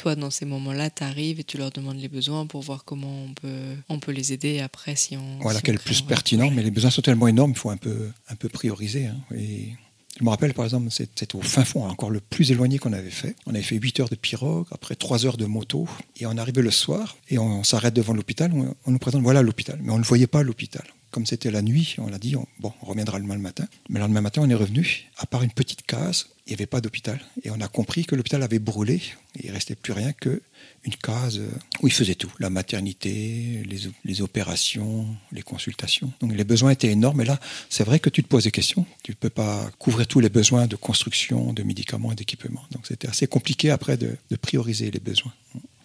[0.00, 3.24] Toi, dans ces moments-là, tu arrives et tu leur demandes les besoins pour voir comment
[3.24, 5.38] on peut, on peut les aider après si on.
[5.42, 6.56] Voilà, si quel est le crée plus pertinent, projet.
[6.56, 9.08] mais les besoins sont tellement énormes, il faut un peu, un peu prioriser.
[9.08, 9.18] hein.
[9.36, 9.74] Et
[10.18, 13.10] je me rappelle, par exemple, c'était au fin fond, encore le plus éloigné qu'on avait
[13.10, 13.36] fait.
[13.44, 15.86] On avait fait 8 heures de pirogue, après 3 heures de moto,
[16.18, 19.42] et on arrivait le soir, et on, s'arrête devant l'hôpital, on, on nous présente, voilà
[19.42, 19.78] l'hôpital.
[19.82, 20.84] Mais on ne voyait pas l'hôpital.
[21.10, 23.66] Comme c'était la nuit, on a dit, on- bon, on reviendra le lendemain matin.
[23.88, 26.66] Mais le lendemain matin, on est revenu, à part une petite case, il n'y avait
[26.66, 27.20] pas d'hôpital.
[27.42, 29.02] Et on a compris que l'hôpital avait brûlé,
[29.36, 30.40] et il restait plus rien que
[30.84, 31.48] une case euh,
[31.82, 33.62] où il faisait tout, la maternité,
[34.04, 36.12] les, opérations, les consultations.
[36.20, 38.86] Donc les besoins étaient énormes, et là, c'est vrai que tu te poses des questions.
[39.02, 42.64] Tu ne peux pas couvrir tous les besoins de construction, de médicaments et d'équipements.
[42.70, 45.32] Donc c'était assez compliqué après de prioriser les besoins.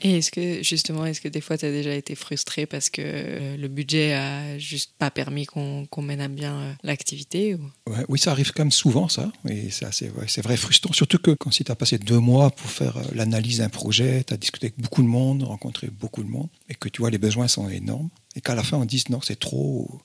[0.01, 3.01] Et est-ce que, justement, est-ce que des fois tu as déjà été frustré parce que
[3.03, 7.57] euh, le budget a juste pas permis qu'on qu'on mène à bien euh, l'activité
[8.09, 9.31] oui, ça arrive quand même souvent, ça.
[9.49, 10.93] Et c'est vrai frustrant.
[10.93, 14.23] Surtout que quand si tu as passé deux mois pour faire euh, l'analyse d'un projet,
[14.23, 17.09] tu as discuté avec beaucoup de monde, rencontré beaucoup de monde, et que tu vois
[17.09, 20.01] les besoins sont énormes, et qu'à la fin on dise non, c'est trop,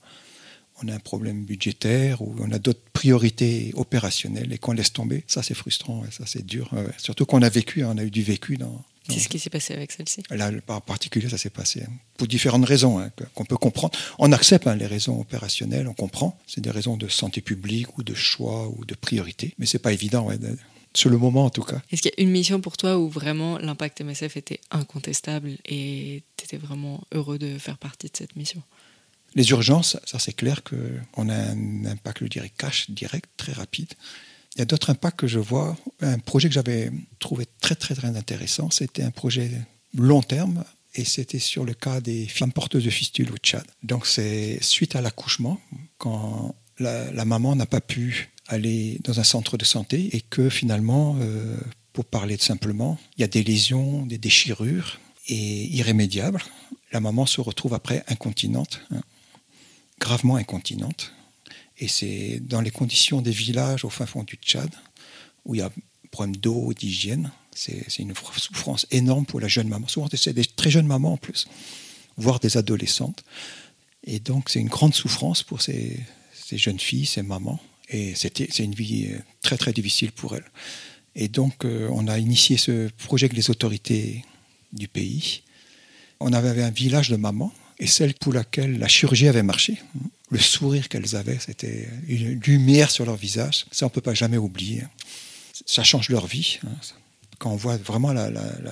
[0.82, 5.24] on a un problème budgétaire, ou on a d'autres priorités opérationnelles, et qu'on laisse tomber,
[5.26, 6.70] ça c'est frustrant, ça c'est dur.
[6.96, 8.82] Surtout qu'on a vécu, hein, on a eu du vécu dans.
[9.08, 10.22] Qu'est-ce qui s'est passé avec celle-ci?
[10.30, 13.98] Là, en particulier, ça s'est passé hein, pour différentes raisons hein, qu'on peut comprendre.
[14.18, 16.38] On accepte hein, les raisons opérationnelles, on comprend.
[16.46, 19.92] C'est des raisons de santé publique ou de choix ou de priorité, mais c'est pas
[19.92, 20.26] évident.
[20.26, 20.38] ouais,
[20.94, 21.80] sur le moment, en tout cas.
[21.90, 26.22] Est-ce qu'il y a une mission pour toi où vraiment l'impact MSF était incontestable et
[26.36, 28.62] tu étais vraiment heureux de faire partie de cette mission?
[29.36, 33.92] Les urgences, ça c'est clair qu'on a un impact, je dirais, cash direct, très rapide.
[34.56, 35.76] Il y a d'autres impacts que je vois.
[36.00, 39.50] Un projet que j'avais trouvé très très très intéressant, c'était un projet
[39.94, 43.64] long terme et c'était sur le cas des femmes porteuses de fistules au Tchad.
[43.82, 45.60] Donc c'est suite à l'accouchement,
[45.98, 51.16] quand la, maman n'a pas pu aller dans un centre de santé et que finalement,
[51.20, 51.56] euh,
[51.92, 56.42] pour parler simplement, il y a des lésions, des déchirures et irrémédiables.
[56.92, 59.02] La maman se retrouve après incontinente, hein,
[60.00, 61.12] gravement incontinente.
[61.80, 64.70] Et c'est dans les conditions des villages au fin fond du Tchad,
[65.44, 65.70] où il y a
[66.10, 67.32] problème d'eau, d'hygiène.
[67.54, 69.88] C'est une souffrance énorme pour la jeune maman.
[69.88, 71.46] Souvent, c'est des très jeunes mamans en plus,
[72.16, 73.24] voire des adolescentes.
[74.04, 75.98] Et donc, c'est une grande souffrance pour ces,
[76.52, 77.60] jeunes filles, ces mamans.
[77.88, 80.48] Et c'est une vie euh, très, très difficile pour elles.
[81.16, 84.24] Et donc, euh, on a initié ce projet avec les autorités
[84.72, 85.42] du pays.
[86.20, 89.78] On avait un village de mamans, et celle pour laquelle la chirurgie avait marché,
[90.30, 93.66] le sourire qu'elles avaient, c'était une lumière sur leur visage.
[93.72, 94.84] Ça, on ne peut pas jamais oublier.
[95.66, 96.58] Ça change leur vie.
[96.66, 96.70] hein.
[97.38, 98.12] Quand on voit vraiment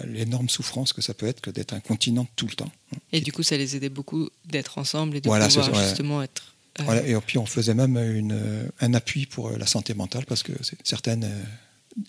[0.07, 2.71] l'énorme souffrance que ça peut être que d'être incontinent tout le temps.
[3.13, 5.83] Et du coup, ça les aidait beaucoup d'être ensemble et de Voilà, pouvoir ouais.
[5.89, 6.55] justement être.
[6.81, 10.27] euh, Voilà, et puis on faisait même une, un appui pour euh, la santé mentale
[10.27, 10.53] parce que
[10.85, 11.43] certaines euh,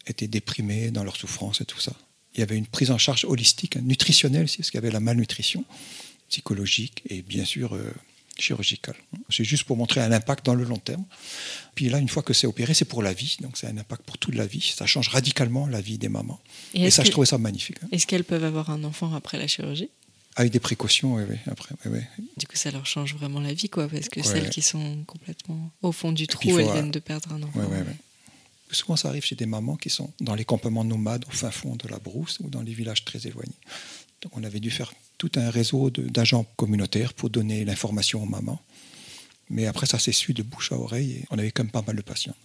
[0.07, 1.93] étaient déprimées dans leur souffrance et tout ça.
[2.35, 4.91] Il y avait une prise en charge holistique, hein, nutritionnelle aussi, parce qu'il y avait
[4.91, 5.63] la malnutrition,
[6.29, 7.91] psychologique et bien sûr euh,
[8.39, 8.95] chirurgicale.
[9.29, 11.03] C'est juste pour montrer un impact dans le long terme.
[11.75, 14.03] Puis là, une fois que c'est opéré, c'est pour la vie, donc c'est un impact
[14.03, 14.73] pour toute la vie.
[14.75, 16.39] Ça change radicalement la vie des mamans.
[16.73, 17.77] Et ça, je trouvais ça magnifique.
[17.83, 17.87] hein.
[17.91, 19.89] Est-ce qu'elles peuvent avoir un enfant après la chirurgie?
[20.35, 21.75] Avec des précautions, oui, oui, après.
[21.85, 22.23] oui, oui.
[22.37, 24.25] Du coup, ça leur change vraiment la vie, quoi, parce que Ouais.
[24.25, 27.59] celles qui sont complètement au fond du trou, elles euh, viennent de perdre un enfant.
[27.59, 27.83] Ouais.
[28.71, 31.75] Souvent, ça arrive chez des mamans qui sont dans les campements nomades au fin fond
[31.75, 33.51] de la brousse ou dans les villages très éloignés.
[34.21, 38.61] Donc, on avait dû faire tout un réseau d'agents communautaires pour donner l'information aux mamans.
[39.49, 41.81] Mais après, ça s'est su de bouche à oreille et on avait quand même pas
[41.81, 42.35] mal de patients.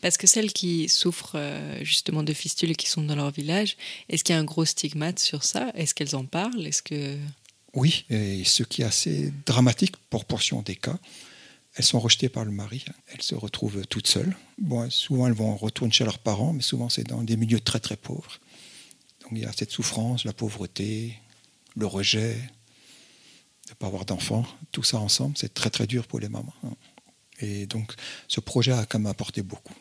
[0.00, 3.76] Parce que celles qui souffrent euh, justement de fistules et qui sont dans leur village,
[4.08, 5.70] est-ce qu'il y a un gros stigmate sur ça?
[5.74, 6.66] Est-ce qu'elles en parlent?
[6.66, 7.16] Est-ce que
[7.72, 10.98] Oui, et ce qui est assez dramatique, proportion des cas,
[11.76, 12.84] elles sont rejetées par le mari.
[13.12, 14.36] Elles se retrouvent toutes seules.
[14.58, 17.80] Bon, souvent, elles vont retourner chez leurs parents, mais souvent, c'est dans des milieux très,
[17.80, 18.38] très pauvres.
[19.24, 21.18] Donc, il y a cette souffrance, la pauvreté,
[21.76, 24.46] le rejet, de ne pas avoir d'enfants.
[24.72, 26.54] Tout ça ensemble, c'est très, très dur pour les mamans.
[27.40, 27.92] Et donc,
[28.28, 29.74] ce projet a quand même apporté beaucoup.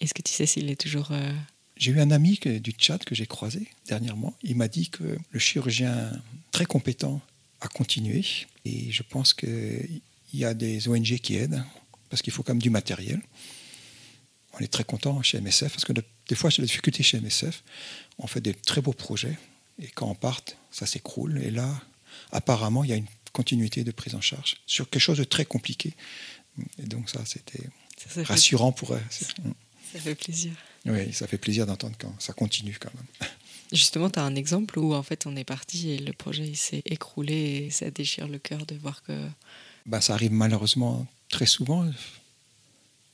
[0.00, 1.32] Est-ce que tu sais s'il est toujours euh,
[1.76, 4.36] J'ai eu un ami que- du Tchad que j'ai croisé dernièrement.
[4.42, 6.12] Il m'a dit que le chirurgien
[6.52, 7.20] très compétent
[7.60, 8.24] a continué.
[8.64, 10.00] Et je pense qu'il
[10.34, 11.64] y a des ONG qui aident,
[12.10, 13.20] parce qu'il faut quand même du matériel.
[14.58, 17.18] On est très content chez MSF, parce que de- des fois, j'ai des difficultés chez
[17.20, 17.62] MSF.
[18.18, 19.36] On fait des très beaux projets,
[19.80, 20.40] et quand on part,
[20.70, 21.40] ça s'écroule.
[21.42, 21.68] Et là,
[22.32, 25.44] apparemment, il y a une continuité de prise en charge sur quelque chose de très
[25.44, 25.94] compliqué.
[26.78, 27.62] Et donc ça, c'était
[28.24, 29.02] rassurant pour eux.
[29.10, 30.52] ça fait plaisir.
[30.86, 33.06] Oui, ça fait plaisir d'entendre quand ça continue quand même.
[33.72, 36.82] Justement, tu as un exemple où en fait on est parti et le projet s'est
[36.86, 39.28] écroulé et ça déchire le cœur de voir que.
[39.86, 41.86] Ben, ça arrive malheureusement très souvent.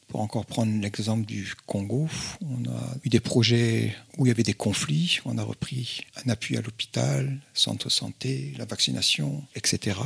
[0.09, 2.09] Pour encore prendre l'exemple du Congo,
[2.43, 5.19] on a eu des projets où il y avait des conflits.
[5.25, 9.99] On a repris un appui à l'hôpital, centre santé, la vaccination, etc.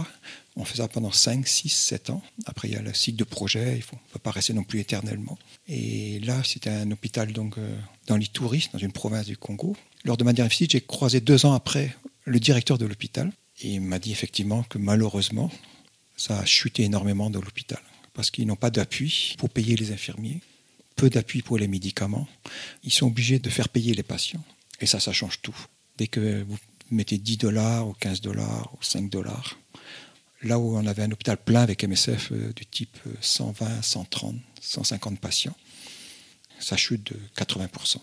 [0.56, 2.22] On fait ça pendant 5, 6, 7 ans.
[2.46, 3.74] Après, il y a le cycle de projet.
[3.74, 5.38] Il ne peut pas rester non plus éternellement.
[5.68, 9.76] Et là, c'était un hôpital donc, euh, dans l'Itouris, dans une province du Congo.
[10.04, 13.30] Lors de ma dernière visite, j'ai croisé deux ans après le directeur de l'hôpital.
[13.60, 15.50] Et il m'a dit effectivement que malheureusement,
[16.16, 17.80] ça a chuté énormément dans l'hôpital
[18.18, 20.40] parce qu'ils n'ont pas d'appui pour payer les infirmiers,
[20.96, 22.26] peu d'appui pour les médicaments.
[22.82, 24.42] Ils sont obligés de faire payer les patients.
[24.80, 25.54] Et ça, ça change tout.
[25.98, 26.58] Dès que vous
[26.90, 29.56] mettez 10 dollars ou 15 dollars ou 5 dollars,
[30.42, 34.34] là où on avait un hôpital plein avec MSF euh, du type euh, 120, 130,
[34.62, 35.56] 150 patients,
[36.58, 37.98] ça chute de 80%.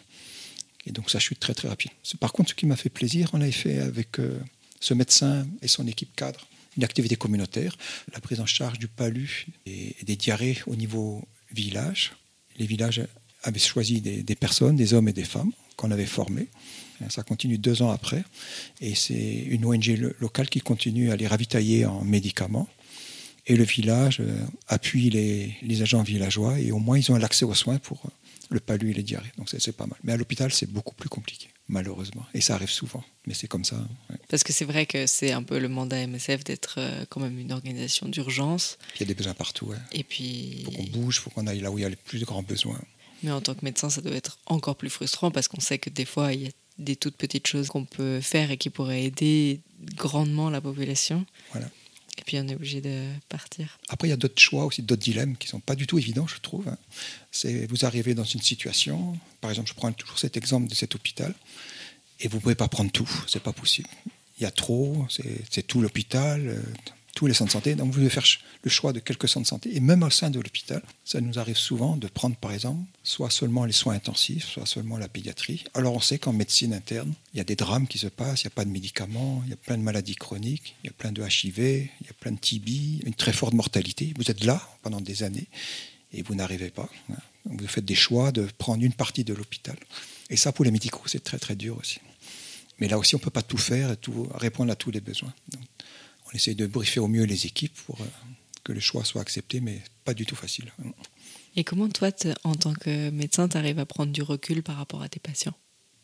[0.86, 1.92] Et donc ça chute très très rapide.
[2.22, 4.40] Par contre, ce qui m'a fait plaisir, on avait fait avec euh,
[4.80, 7.78] ce médecin et son équipe cadre une activité communautaire,
[8.14, 12.14] la prise en charge du palu et, des diarrhées au niveau village.
[12.58, 13.02] Les villages
[13.44, 16.48] avaient choisi des, personnes, des hommes et des femmes qu'on avait formés.
[17.10, 18.24] Ça continue deux ans après.
[18.82, 19.14] Et c'est
[19.50, 22.70] une ONG lo- locale qui continue à les ravitailler en médicaments.
[23.48, 27.46] Et le village euh, appuie les, les agents villageois et au moins ils ont l'accès
[27.46, 28.10] aux soins pour
[28.50, 29.32] le palu et les diarrhées.
[29.38, 30.00] Donc c'est pas mal.
[30.04, 32.26] Mais à l'hôpital, c'est beaucoup plus compliqué, malheureusement.
[32.34, 33.04] Et ça arrive souvent.
[33.26, 33.76] Mais c'est comme ça.
[34.10, 34.18] ouais.
[34.30, 37.40] Parce que c'est vrai que c'est un peu le mandat MSF d'être euh, quand même
[37.40, 38.78] une organisation d'urgence.
[38.96, 39.68] Il y a des besoins partout.
[39.68, 39.78] ouais.
[39.92, 40.58] Et puis.
[40.60, 42.24] Il faut qu'on bouge, il faut qu'on aille là où il y a les plus
[42.24, 42.80] grands besoins.
[43.24, 45.90] Mais en tant que médecin, ça doit être encore plus frustrant parce qu'on sait que
[45.90, 49.04] des fois, il y a des toutes petites choses qu'on peut faire et qui pourraient
[49.04, 49.62] aider
[49.96, 51.26] grandement la population.
[51.52, 51.70] Voilà.
[52.18, 53.78] Et puis on est obligé de partir.
[53.90, 55.98] Après, il y a d'autres choix aussi, d'autres dilemmes qui ne sont pas du tout
[55.98, 56.68] évidents, je trouve.
[56.68, 56.78] hein.
[57.32, 60.96] C'est vous arrivez dans une situation, par exemple, je prends toujours cet exemple de cet
[60.96, 61.34] hôpital,
[62.20, 63.90] et vous ne pouvez pas prendre tout, c'est pas possible.
[64.40, 65.06] Il y a trop,
[65.50, 66.62] c'est tout l'hôpital, euh,
[67.16, 68.26] tous les centres de santé, donc vous devez faire
[68.62, 71.40] le choix de quelques centres de santé, et même au sein de l'hôpital, ça nous
[71.40, 75.64] arrive souvent de prendre, par exemple, soit seulement les soins intensifs, soit seulement la pédiatrie.
[75.74, 78.48] Alors on sait qu'en médecine interne, il y a des drames qui se passent, il
[78.48, 80.94] n'y a pas de médicaments, il y a plein de maladies chroniques, il y a
[80.94, 84.14] plein de HIV, il y a plein de TB, une très forte mortalité.
[84.18, 85.48] Vous êtes là pendant des années
[86.12, 86.90] et vous n'arrivez pas.
[87.12, 87.16] hein.
[87.46, 89.78] Vous faites des choix de prendre une partie de l'hôpital.
[90.30, 92.00] Et ça, pour les médicaux, c'est très très dur aussi.
[92.80, 95.00] Mais là aussi, on ne peut pas tout faire et tout, répondre à tous les
[95.00, 95.34] besoins.
[95.50, 95.62] Donc,
[96.36, 98.06] essaye de briefer au mieux les équipes pour euh,
[98.64, 100.72] que le choix soit accepté, mais pas du tout facile.
[101.56, 102.12] Et comment toi,
[102.44, 105.54] en tant que médecin, tu arrives à prendre du recul par rapport à tes patients?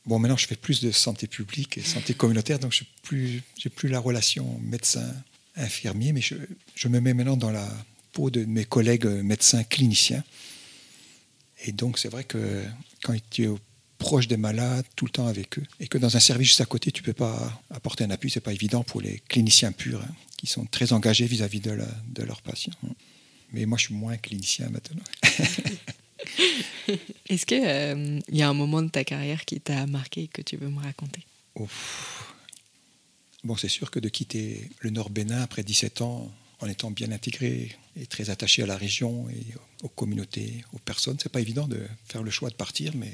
[0.06, 2.84] Bon, maintenant, je fais plus de santé publique et santé communautaire, donc je
[3.16, 6.36] n'ai plus la relation médecin-infirmier, mais je,
[6.76, 7.68] je me mets maintenant dans la
[8.14, 10.24] peau de mes collègues médecins cliniciens.
[11.66, 12.64] Et donc, c'est vrai que
[13.04, 13.60] quand tu es au-
[14.02, 16.66] proche des malades, tout le temps avec eux, et que dans un service juste à
[16.66, 20.02] côté, tu ne peux pas apporter un appui, c'est pas évident pour les cliniciens purs,
[20.02, 22.74] hein, qui sont très engagés vis-à-vis de, la- de leurs patients.
[23.54, 25.04] Mais moi, je suis moins clinicien maintenant.
[27.30, 30.58] Est-ce qu'il y a un moment de ta carrière qui t'a marqué et que tu
[30.58, 31.22] veux me raconter?
[31.56, 32.34] Ouf.
[33.44, 37.12] Bon, c'est sûr que de quitter le Nord Bénin après 17 ans, en étant bien
[37.12, 39.44] intégré et très attaché à la région et
[39.84, 43.12] aux communautés, aux personnes, c'est pas évident de faire le choix de partir, mais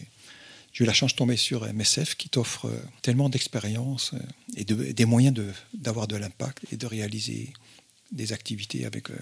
[0.77, 4.19] j'ai eu la chance de tomber sur MSF qui t'offre euh, tellement d'expérience euh,
[4.55, 5.35] et de- des moyens
[5.73, 7.51] d'avoir de, l'impact et de réaliser
[8.11, 9.17] des activités avec euh,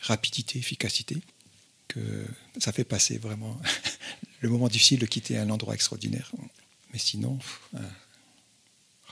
[0.00, 1.18] rapidité, efficacité,
[1.88, 2.00] que
[2.58, 3.60] ça fait passer vraiment
[4.40, 6.32] le moment difficile de quitter un endroit extraordinaire.
[6.94, 7.38] Mais sinon,
[7.74, 7.78] euh,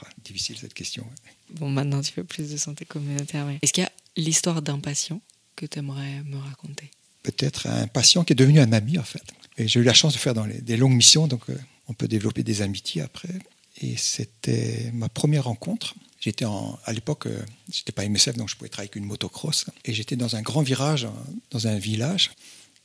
[0.01, 1.05] ah, difficile cette question.
[1.51, 3.45] Bon, maintenant tu fais plus de santé communautaire.
[3.45, 5.21] mais Est-ce qu'il y a l'histoire d'un patient
[5.55, 6.89] que tu aimerais me raconter?
[7.21, 9.23] Peut-être un patient qui est devenu un ami en fait.
[9.57, 11.93] Et j'ai eu la chance de faire dans les- des longues missions, donc euh, on
[11.93, 13.33] peut développer des amitiés après.
[13.81, 15.95] Et c'était ma première rencontre.
[16.19, 17.41] J'étais à l'époque, euh,
[17.71, 19.65] j'étais pas MSF, donc je pouvais travailler avec une motocross.
[19.83, 21.13] Et j'étais dans un grand virage, hein,
[21.51, 22.31] dans un village,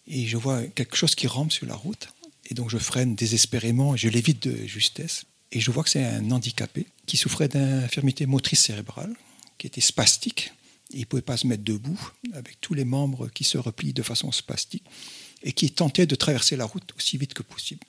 [0.08, 2.08] et je vois quelque chose qui rampe sur la route.
[2.50, 5.24] Et donc je freine désespérément, je l'évite de justesse.
[5.52, 9.14] Et je vois que c'est un handicapé qui souffrait d'infirmité motrice cérébrale,
[9.56, 10.52] qui était spastique.
[10.90, 14.02] Il ne pouvait pas se mettre debout, avec tous les membres qui se replient de
[14.02, 14.84] façon spastique,
[15.42, 17.86] et qui tentait de traverser la route aussi vite que possible.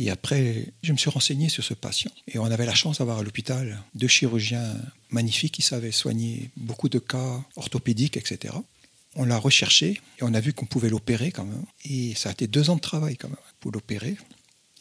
[0.00, 2.10] Et après, je me suis renseigné sur ce patient.
[2.26, 4.74] Et on avait la chance d'avoir à l'hôpital deux chirurgiens
[5.10, 8.54] magnifiques qui savaient soigner beaucoup de cas orthopédiques, etc.
[9.14, 11.64] On l'a recherché et on a vu qu'on pouvait l'opérer quand même.
[11.84, 14.16] Et ça a été deux ans de travail quand même pour l'opérer.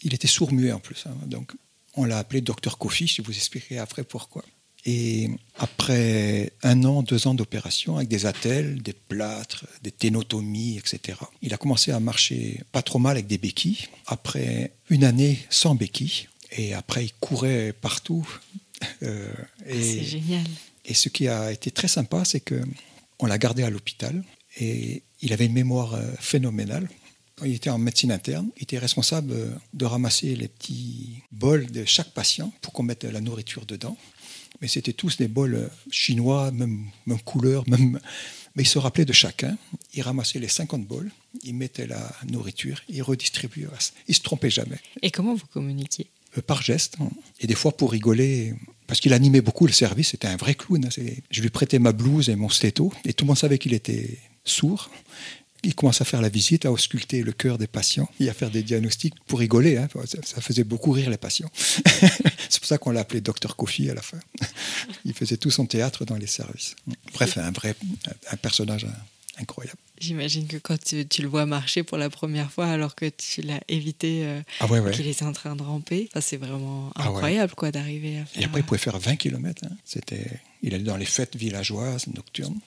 [0.03, 1.03] Il était sourd-muet en plus.
[1.05, 1.15] hein.
[1.25, 1.51] Donc
[1.95, 4.45] on l'a appelé docteur Kofi, je vous expliquerai après pourquoi.
[4.85, 11.17] Et après un an, deux ans d'opération, avec des attelles, des plâtres, des ténotomies, etc.,
[11.41, 13.87] il a commencé à marcher pas trop mal avec des béquilles.
[14.07, 18.27] Après une année sans béquilles, et après il courait partout.
[19.03, 19.27] Euh,
[19.67, 20.45] c'est génial.
[20.85, 22.61] Et ce qui a été très sympa, c'est que
[23.19, 24.23] on l'a gardé à l'hôpital
[24.57, 26.87] et il avait une mémoire euh, phénoménale.
[27.43, 29.33] Il était en médecine interne, il était responsable
[29.73, 33.97] de ramasser les petits bols de chaque patient pour qu'on mette la nourriture dedans.
[34.62, 38.00] Mais c'était tous des bols euh, chinois, même, même couleur, même...
[38.56, 39.58] mais il se rappelait de chacun.
[39.93, 41.12] Il ramassait les 50 bols,
[41.43, 43.67] il mettait la nourriture, il redistribuait.
[44.08, 44.80] Il se trompait jamais.
[45.02, 46.08] Et comment vous communiquiez?
[46.45, 46.98] Par geste.
[47.00, 47.10] Hein.
[47.39, 48.54] Et des fois pour rigoler,
[48.86, 50.86] parce qu'il animait beaucoup le service, c'était un vrai clown.
[50.86, 51.04] Hein.
[51.32, 54.19] Je lui prêtais ma blouse et mon stéto, et tout le monde savait qu'il était
[54.43, 54.89] sourd.
[55.63, 58.50] Il commence à faire la visite, à ausculter le cœur des patients et à faire
[58.50, 59.78] des diagnostics pour rigoler.
[59.78, 59.88] Hein.
[60.24, 61.50] Ça, faisait beaucoup rire les patients.
[62.50, 64.19] C'est pour ça qu'on l'a appelé Docteur Kofi à la fin.
[65.06, 66.76] Il faisait tout son théâtre dans les services.
[67.13, 67.76] Bref, un vrai
[68.32, 68.88] un personnage
[69.39, 69.78] incroyable.
[70.00, 73.60] J'imagine que quand tu, le vois marcher pour la première fois alors que tu l'as
[73.67, 78.19] évité euh, ah qu'il était en train de ramper, c'est vraiment ah incroyable quoi d'arriver
[78.19, 78.41] à faire...
[78.41, 79.63] Et après il pouvait faire 20 km.
[79.65, 79.76] Hein.
[79.84, 82.60] C'était, il allait dans les fêtes villageoises nocturnes.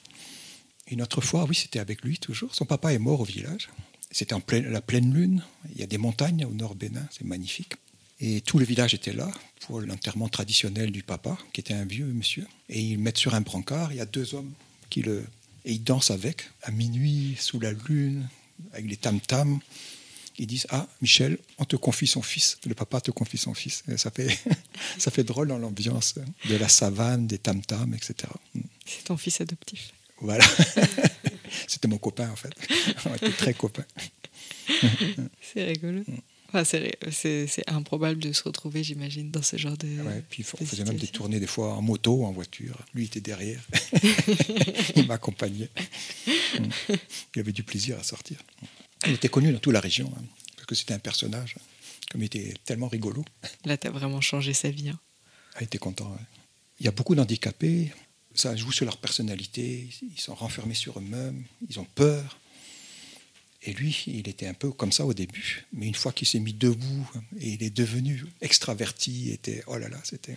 [0.87, 2.53] Une autre fois, oui, c'était avec lui toujours.
[2.53, 3.69] Son papa est mort au village.
[4.11, 5.43] C'était en pleine, la pleine lune.
[5.71, 7.73] Il y a des montagnes au nord Bénin, c'est magnifique.
[8.19, 12.05] Et tout le village était là pour l'enterrement traditionnel du papa, qui était un vieux
[12.05, 12.45] monsieur.
[12.69, 13.91] Et ils mettent sur un brancard.
[13.91, 14.51] Il y a deux hommes
[14.89, 15.25] qui le
[15.65, 18.27] et ils dansent avec, à minuit, sous la lune,
[18.73, 19.59] avec les tam-tams.
[20.37, 22.57] Ils disent Ah, Michel, on te confie son fils.
[22.65, 23.83] Le papa te confie son fils.
[23.97, 24.37] ça, fait,
[24.97, 26.15] ça fait drôle dans l'ambiance
[26.49, 28.31] de la savane, des tam-tams, etc.
[28.85, 29.93] C'est ton fils adoptif.
[30.23, 30.45] Voilà.
[31.67, 32.53] C'était mon copain, en fait.
[33.05, 33.85] On était très copains.
[35.41, 36.03] C'est rigolo.
[36.63, 39.87] c'est improbable de se retrouver, j'imagine, dans ce genre de.
[40.01, 42.77] Ouais, puis on faisait même des tournées des fois en moto, en voiture.
[42.93, 43.61] Lui était derrière.
[44.95, 45.69] il m'accompagnait.
[47.35, 48.37] il avait du plaisir à sortir.
[49.05, 50.23] Il était connu dans toute la région, hein,
[50.55, 51.55] parce que c'était un personnage,
[52.09, 53.25] comme il était tellement rigolo.
[53.65, 54.89] Là, tu as vraiment changé sa vie.
[54.89, 54.99] Hein.
[55.55, 56.15] Ah, il était content.
[56.79, 57.91] Il y a beaucoup d'handicapés.
[58.35, 59.87] Ça joue sur leur personnalité.
[60.01, 61.43] Ils sont renfermés sur eux-mêmes.
[61.69, 62.39] Ils ont peur.
[63.65, 66.39] Et lui, il était un peu comme ça au début, mais une fois qu'il s'est
[66.39, 70.35] mis debout et il est devenu extraverti, était oh là là, c'était.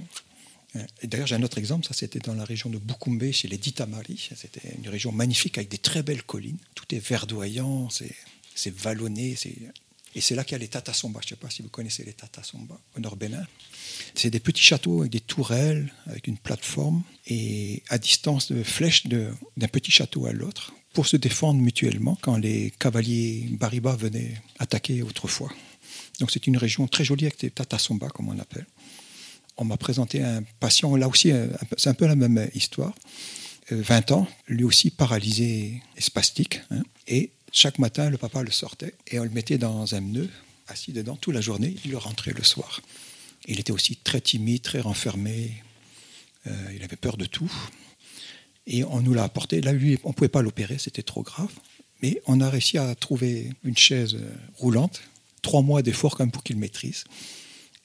[1.02, 3.58] Et d'ailleurs, j'ai un autre exemple, ça c'était dans la région de Bukumbe, chez les
[3.58, 4.28] Ditamari.
[4.36, 6.58] C'était une région magnifique avec des très belles collines.
[6.74, 9.36] Tout est verdoyant, c'est vallonné.
[10.16, 11.20] Et c'est là qu'il y a les Tatasomba.
[11.20, 13.46] Je ne sais pas si vous connaissez les Tatasomba au Nord Bénin.
[14.14, 19.06] C'est des petits châteaux avec des tourelles, avec une plateforme, et à distance de flèche
[19.06, 25.02] d'un petit château à l'autre pour se défendre mutuellement quand les cavaliers Bariba venaient attaquer
[25.02, 25.52] autrefois.
[26.18, 28.66] Donc c'est une région très jolie avec des tatasomba, comme on appelle.
[29.58, 31.30] On m'a présenté un patient, là aussi,
[31.76, 32.94] c'est un peu la même histoire.
[33.70, 36.62] 20 euh, ans, lui aussi paralysé et spastique.
[36.70, 36.84] Hein.
[37.06, 40.28] et chaque matin, le papa le sortait et on le mettait dans un nœud,
[40.68, 41.74] assis dedans toute la journée.
[41.86, 42.82] Il le rentrait le soir.
[43.46, 45.52] Il était aussi très timide, très renfermé.
[46.46, 47.50] Euh, il avait peur de tout.
[48.66, 49.62] Et on nous l'a apporté.
[49.62, 51.50] Là, lui, on ne pouvait pas l'opérer, c'était trop grave.
[52.02, 54.18] Mais on a réussi à trouver une chaise
[54.56, 55.00] roulante.
[55.40, 57.04] Trois mois d'effort quand même pour qu'il maîtrise.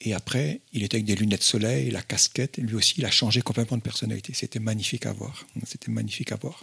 [0.02, 2.58] Et après, il était avec des lunettes soleil, la casquette.
[2.58, 4.34] Et lui aussi, il a changé complètement de personnalité.
[4.34, 5.46] C'était magnifique à voir.
[5.64, 6.62] C'était magnifique à voir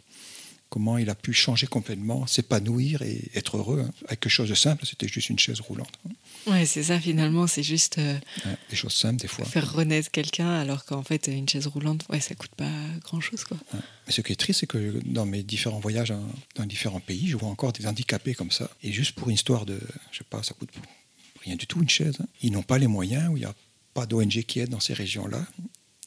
[0.69, 3.91] comment il a pu changer complètement, s'épanouir et être heureux hein.
[4.05, 4.86] avec quelque chose de simple.
[4.86, 5.99] C'était juste une chaise roulante.
[6.47, 8.17] Ouais, c'est ça finalement, c'est juste euh,
[8.69, 9.45] des choses simples des fois.
[9.45, 12.71] Faire renaître quelqu'un alors qu'en fait une chaise roulante, ouais, ça coûte pas
[13.03, 13.58] grand chose quoi.
[13.73, 16.13] Mais ce qui est triste, c'est que dans mes différents voyages
[16.55, 18.69] dans différents pays, je vois encore des handicapés comme ça.
[18.84, 19.79] Et juste pour une histoire de,
[20.12, 20.69] je sais pas, ça coûte
[21.43, 22.17] rien du tout une chaise.
[22.21, 22.27] Hein.
[22.41, 23.55] Ils n'ont pas les moyens, il n'y a
[23.93, 25.45] pas d'ONG qui aide dans ces régions-là,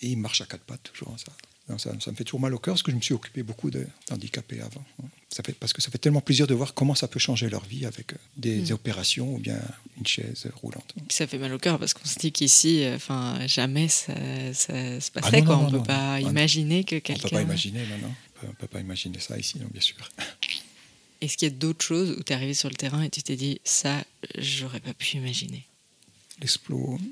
[0.00, 1.14] et ils marchent à quatre pattes toujours.
[1.18, 1.32] Ça.
[1.78, 4.60] Ça, me fait toujours mal au cœur parce que je me suis occupé beaucoup d'handicapés
[4.60, 4.84] avant.
[5.30, 7.64] Ça fait, parce que ça fait tellement plaisir de voir comment ça peut changer leur
[7.64, 8.74] vie avec euh, des hmm.
[8.74, 9.58] opérations ou bien
[9.96, 10.94] une chaise roulante.
[11.08, 12.98] Ça fait mal au cœur parce qu'on se dit qu'ici, euh,
[13.46, 14.12] jamais ça,
[14.52, 15.42] se ah passerait.
[15.46, 17.12] on ne peut pas imaginer que quelqu'un.
[17.12, 18.14] On ne peut pas imaginer, non, non.
[18.44, 19.96] On ne peut pas imaginer ça ici, bien sûr.
[21.22, 23.22] Est-ce qu'il y a d'autres choses où tu es arrivé sur le terrain et tu
[23.22, 24.04] t'es dit, ça,
[24.36, 25.64] j'aurais pas pu imaginer?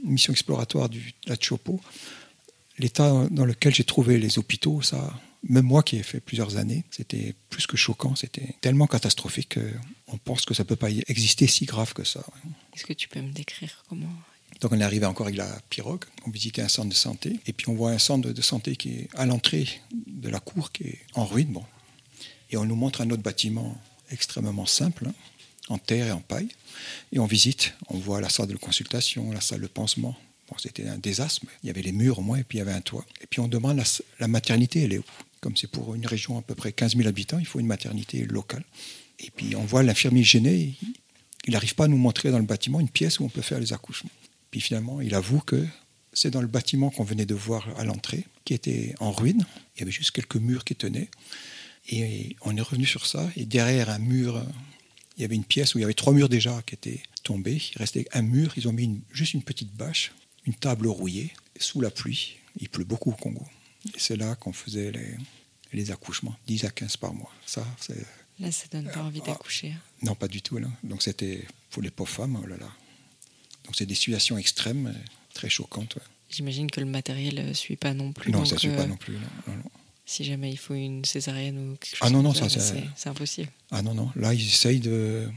[0.03, 1.81] Mission exploratoire du, la Chopo
[2.81, 5.15] l'état dans lequel j'ai trouvé les hôpitaux, ça,
[5.49, 10.19] même moi qui ai fait plusieurs années, c'était plus que choquant, c'était tellement catastrophique qu'on
[10.19, 12.25] pense que ça ne peut pas exister si grave que ça.
[12.75, 14.13] Est-ce que tu peux me décrire comment?
[14.61, 17.53] Donc on est arrivé encore avec la pirogue, on visitait un centre de santé, et
[17.53, 19.67] puis on voit un centre de santé qui est à l'entrée
[20.07, 21.53] de la cour, qui est en ruine.
[21.53, 21.65] Bon.
[22.51, 23.81] Et on nous montre un autre bâtiment
[24.11, 25.15] extrêmement simple, hein,
[25.69, 26.49] en terre et en paille.
[27.13, 30.17] Et on visite, on voit la salle de consultation, la salle de pansement,
[30.59, 32.63] C'était un désastre, mais il y avait les murs au moins, et puis il y
[32.63, 33.05] avait un toit.
[33.21, 33.83] Et puis on demande
[34.19, 35.05] la, maternité, elle est où?
[35.41, 38.25] Comme c'est pour une région à peu près 15 000 habitants, il faut une maternité
[38.25, 38.65] locale.
[39.19, 40.75] Et puis on voit l'infirmier gêné,
[41.47, 43.61] il n'arrive pas à nous montrer dans le bâtiment une pièce où on peut faire
[43.61, 44.11] les accouchements.
[44.51, 45.67] Puis finalement, il avoue que
[46.13, 49.47] c'est dans le bâtiment qu'on venait de voir à l'entrée, qui était en ruine.
[49.77, 51.09] Il y avait juste quelques murs qui tenaient.
[51.89, 53.31] Et on est revenu sur ça.
[53.37, 54.43] Et derrière un mur,
[55.17, 57.61] il y avait une pièce où il y avait trois murs déjà qui étaient tombés.
[57.75, 58.53] Il restait un mur.
[58.57, 60.13] Ils ont mis juste une petite bâche,
[60.47, 62.37] une table rouillée, sous la pluie.
[62.59, 63.47] Il pleut beaucoup au Congo.
[63.95, 65.17] Et c'est là qu'on faisait les,
[65.73, 67.31] les accouchements, 10 à 15 par mois.
[67.47, 67.65] Ça.
[68.39, 69.29] Là, ça donne pas envie Ah.
[69.29, 69.73] d'accoucher.
[69.73, 69.81] hein.
[70.03, 70.57] Non, pas du tout.
[70.59, 70.69] Là.
[70.83, 72.39] Donc c'était pour les pauvres femmes.
[72.43, 72.69] Oh là là.
[73.65, 75.95] Donc c'est des situations extrêmes, euh, très choquantes.
[75.97, 76.03] ouais.
[76.31, 78.31] J'imagine que le matériel ne suit pas non plus.
[78.33, 79.15] Non, donc, ça ne suit euh, pas non plus.
[79.15, 79.71] non, non, non.
[80.07, 82.61] Si jamais il faut une césarienne ou quelque chose Ah non, comme non, ça, ça-
[82.61, 83.51] c'est c'est impossible.
[83.71, 84.11] Ah non, non.
[84.17, 85.29] Là, ils essayent de,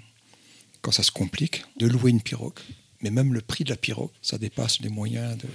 [0.81, 2.57] quand ça se complique, de louer une pirogue.
[3.03, 5.47] Mais même le prix de la pirogue, ça dépasse les moyens de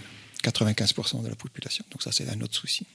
[0.44, 1.84] 95% de la population.
[1.90, 2.86] Donc ça, c'est un autre souci.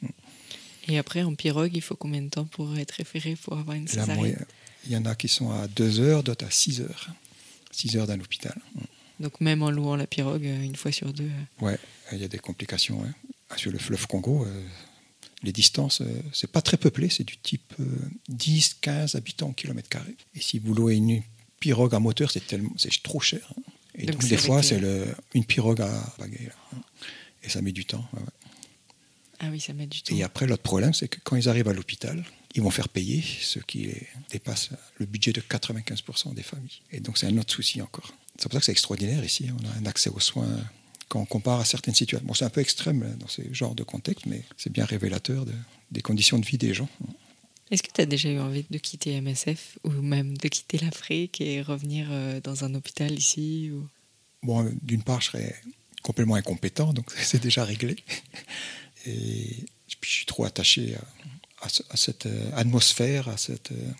[0.87, 3.87] Et après, en pirogue, il faut combien de temps pour être référé pour avoir une
[3.87, 4.45] césarienne
[4.85, 7.07] il y en a qui sont à 2 heures, d'autres à 6 heures.
[7.71, 8.53] 6 heures d'un hôpital.
[9.21, 11.23] Donc même en louant la pirogue euh, une fois sur deux.
[11.23, 11.77] euh, Ouais,
[12.11, 12.99] il y a des complications.
[13.01, 13.07] ouais.
[13.49, 14.65] Ah, Sur le fleuve Congo, euh,
[15.41, 17.85] les distances, euh, c'est pas très peuplé, c'est du type euh,
[18.27, 20.15] 10, 15 habitants au kilomètre carré.
[20.35, 21.21] Et si vous louez une
[21.61, 23.53] pirogue à moteur, c'est tellement, c'est trop cher.
[23.57, 23.61] hein.
[23.95, 26.27] Et Donc des fois, c'est le- une pirogue à hein.
[27.43, 28.05] Et ça met du temps.
[28.13, 28.21] ouais.
[29.39, 30.15] Ah oui, ça met du temps.
[30.15, 32.23] Et après, l'autre problème, c'est que quand ils arrivent à l'hôpital,
[32.55, 33.89] ils vont faire payer ce qui
[34.31, 36.81] dépasse le budget de 95% des familles.
[36.91, 38.13] Et donc, c'est un autre souci encore.
[38.37, 39.49] C'est pour ça que c'est extraordinaire ici.
[39.51, 40.47] On a un accès aux soins
[41.09, 42.25] quand on compare à certaines situations.
[42.25, 45.45] Bon, c'est un peu extrême hein, dans ce genre de contexte, mais c'est bien révélateur
[45.45, 45.53] de-
[45.91, 46.89] des conditions de vie des gens.
[47.73, 51.41] Est-ce que tu as déjà eu envie de quitter MSF ou même de quitter l'Afrique
[51.41, 53.71] et revenir euh, dans un hôpital ici.
[54.43, 55.55] Bon, d'une part, je serais
[56.03, 57.95] complètement incompétent, donc c'est déjà réglé.
[59.05, 59.65] Et
[59.99, 60.95] puis, je suis trop attaché
[61.61, 63.71] à, à ce- à cette euh, atmosphère, à cette.
[63.71, 63.91] euh,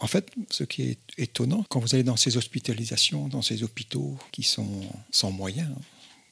[0.00, 4.18] En fait, ce qui est étonnant, quand vous allez dans ces hospitalisations, dans ces hôpitaux
[4.32, 4.80] qui sont
[5.12, 5.70] sans moyens,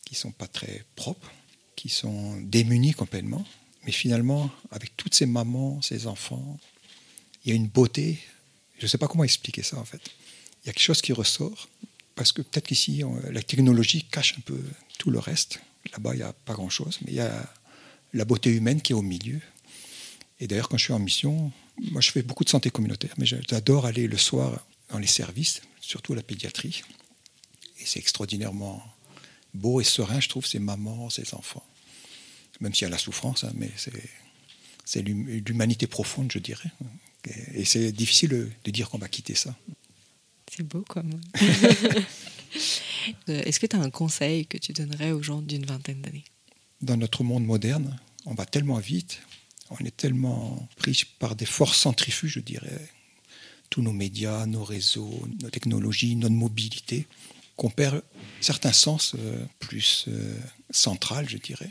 [0.05, 1.31] qui sont pas très propres,
[1.77, 3.47] qui sont démunis complètement,
[3.85, 6.59] mais finalement, avec toutes ces mamans, ces enfants,
[7.45, 8.19] il y a une beauté.
[8.79, 10.03] Je ne sais pas comment expliquer ça en fait.
[10.63, 11.69] Il y a quelque chose qui ressort
[12.15, 14.61] parce que peut-être qu'ici, la technologie cache un peu
[14.99, 15.61] tout le reste.
[15.93, 17.51] Là-bas, il n'y a pas grand-chose, mais il y a
[18.13, 19.41] la beauté humaine qui est au milieu.
[20.39, 23.25] Et d'ailleurs, quand je suis en mission, moi, je fais beaucoup de santé communautaire, mais
[23.25, 26.83] j'adore aller le soir dans les services, surtout la pédiatrie.
[27.79, 28.83] Et c'est extraordinairement
[29.55, 31.65] beau et serein, je trouve, ces mamans, ces enfants.
[32.61, 33.93] Même s'il y a la souffrance, hein, mais c'est
[34.85, 36.71] c'est l'hum- l'humanité profonde, je dirais.
[37.27, 38.31] Et, et c'est difficile
[38.65, 39.55] de- dire qu'on va quitter ça.
[40.51, 41.21] C'est beau comme.
[43.29, 46.25] Est-ce que tu as un conseil que tu donnerais aux gens d'une vingtaine d'années?
[46.83, 49.21] Dans notre monde moderne, on va tellement vite,
[49.71, 52.89] on est tellement pris par des forces centrifuges, je dirais,
[53.71, 57.07] tous nos médias, nos réseaux, nos technologies, notre mobilité,
[57.57, 58.03] qu'on perd
[58.41, 60.37] certains sens euh, plus euh,
[60.71, 61.71] central, je dirais,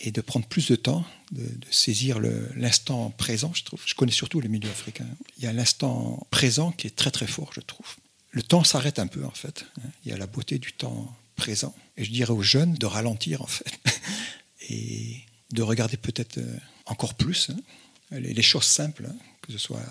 [0.00, 2.18] et de prendre plus de temps, de, saisir
[2.54, 3.82] l'instant présent, je trouve.
[3.86, 5.06] Je connais surtout le milieu africain.
[5.38, 7.96] Il y a l'instant présent qui est très très fort, je trouve.
[8.30, 9.64] Le temps s'arrête un peu, en fait.
[9.78, 9.88] hein.
[10.04, 11.74] Il y a la beauté du temps présent.
[11.96, 13.72] Et je dirais aux jeunes de ralentir, en fait,
[14.68, 15.20] et
[15.52, 19.82] de regarder peut-être euh, encore plus hein, les, choses simples, hein, que ce soit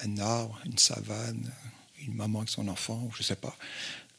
[0.00, 1.50] un arbre, une savane,
[1.98, 3.56] une maman avec son enfant, ou je sais pas.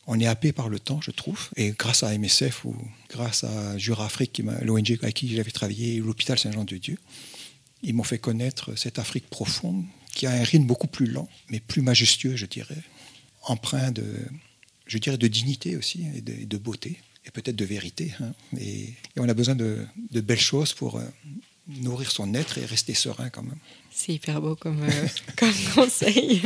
[0.08, 1.50] On est happé par le temps, je trouve.
[1.56, 2.76] Et grâce à MSF ou
[3.10, 6.98] grâce à Jura Afrique, qui m'a- l'ONG avec qui j'avais travaillé, l'hôpital Saint-Jean-de-Dieu,
[7.84, 11.60] ils m'ont fait connaître cette Afrique profonde qui a un rythme beaucoup plus lent, mais
[11.60, 12.78] plus majestueux, je dirais,
[13.44, 14.04] empreint de,
[14.86, 18.14] je dirais, de dignité aussi et de, et de beauté et peut-être de vérité.
[18.20, 18.34] hein.
[18.60, 21.04] Et, on a besoin de, belles choses pour euh,
[21.68, 23.60] nourrir son être et rester serein quand même.
[23.92, 26.42] C'est hyper beau comme, euh, comme conseil.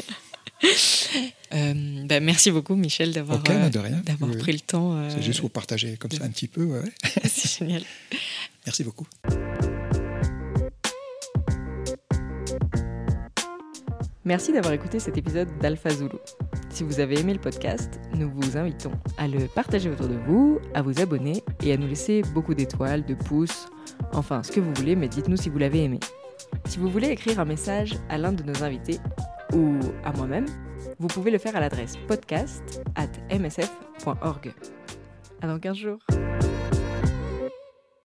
[0.64, 1.74] Euh,
[2.06, 4.38] bah, merci beaucoup, Michel, d'avoir euh, d'avoir Oui.
[4.38, 4.96] pris le temps.
[4.98, 6.64] euh, C'est juste pour partager comme ça un petit peu.
[6.66, 6.82] ouais.
[7.26, 7.84] C'est génial.
[8.66, 9.06] Merci beaucoup.
[14.24, 16.16] Merci d'avoir écouté cet épisode d'Alpha Zulu.
[16.70, 20.60] Si vous avez aimé le podcast, nous vous invitons à le partager autour de vous,
[20.74, 23.68] à vous abonner et à nous laisser beaucoup d'étoiles, de pouces,
[24.14, 26.00] enfin ce que vous voulez, mais dites-nous si vous l'avez aimé.
[26.66, 28.98] Si vous voulez écrire un message à l'un de nos invités
[29.54, 30.46] ou à moi-même,
[31.00, 34.54] vous pouvez le faire à l'adresse podcast at msf.org.
[35.42, 36.00] À dans 15 jours.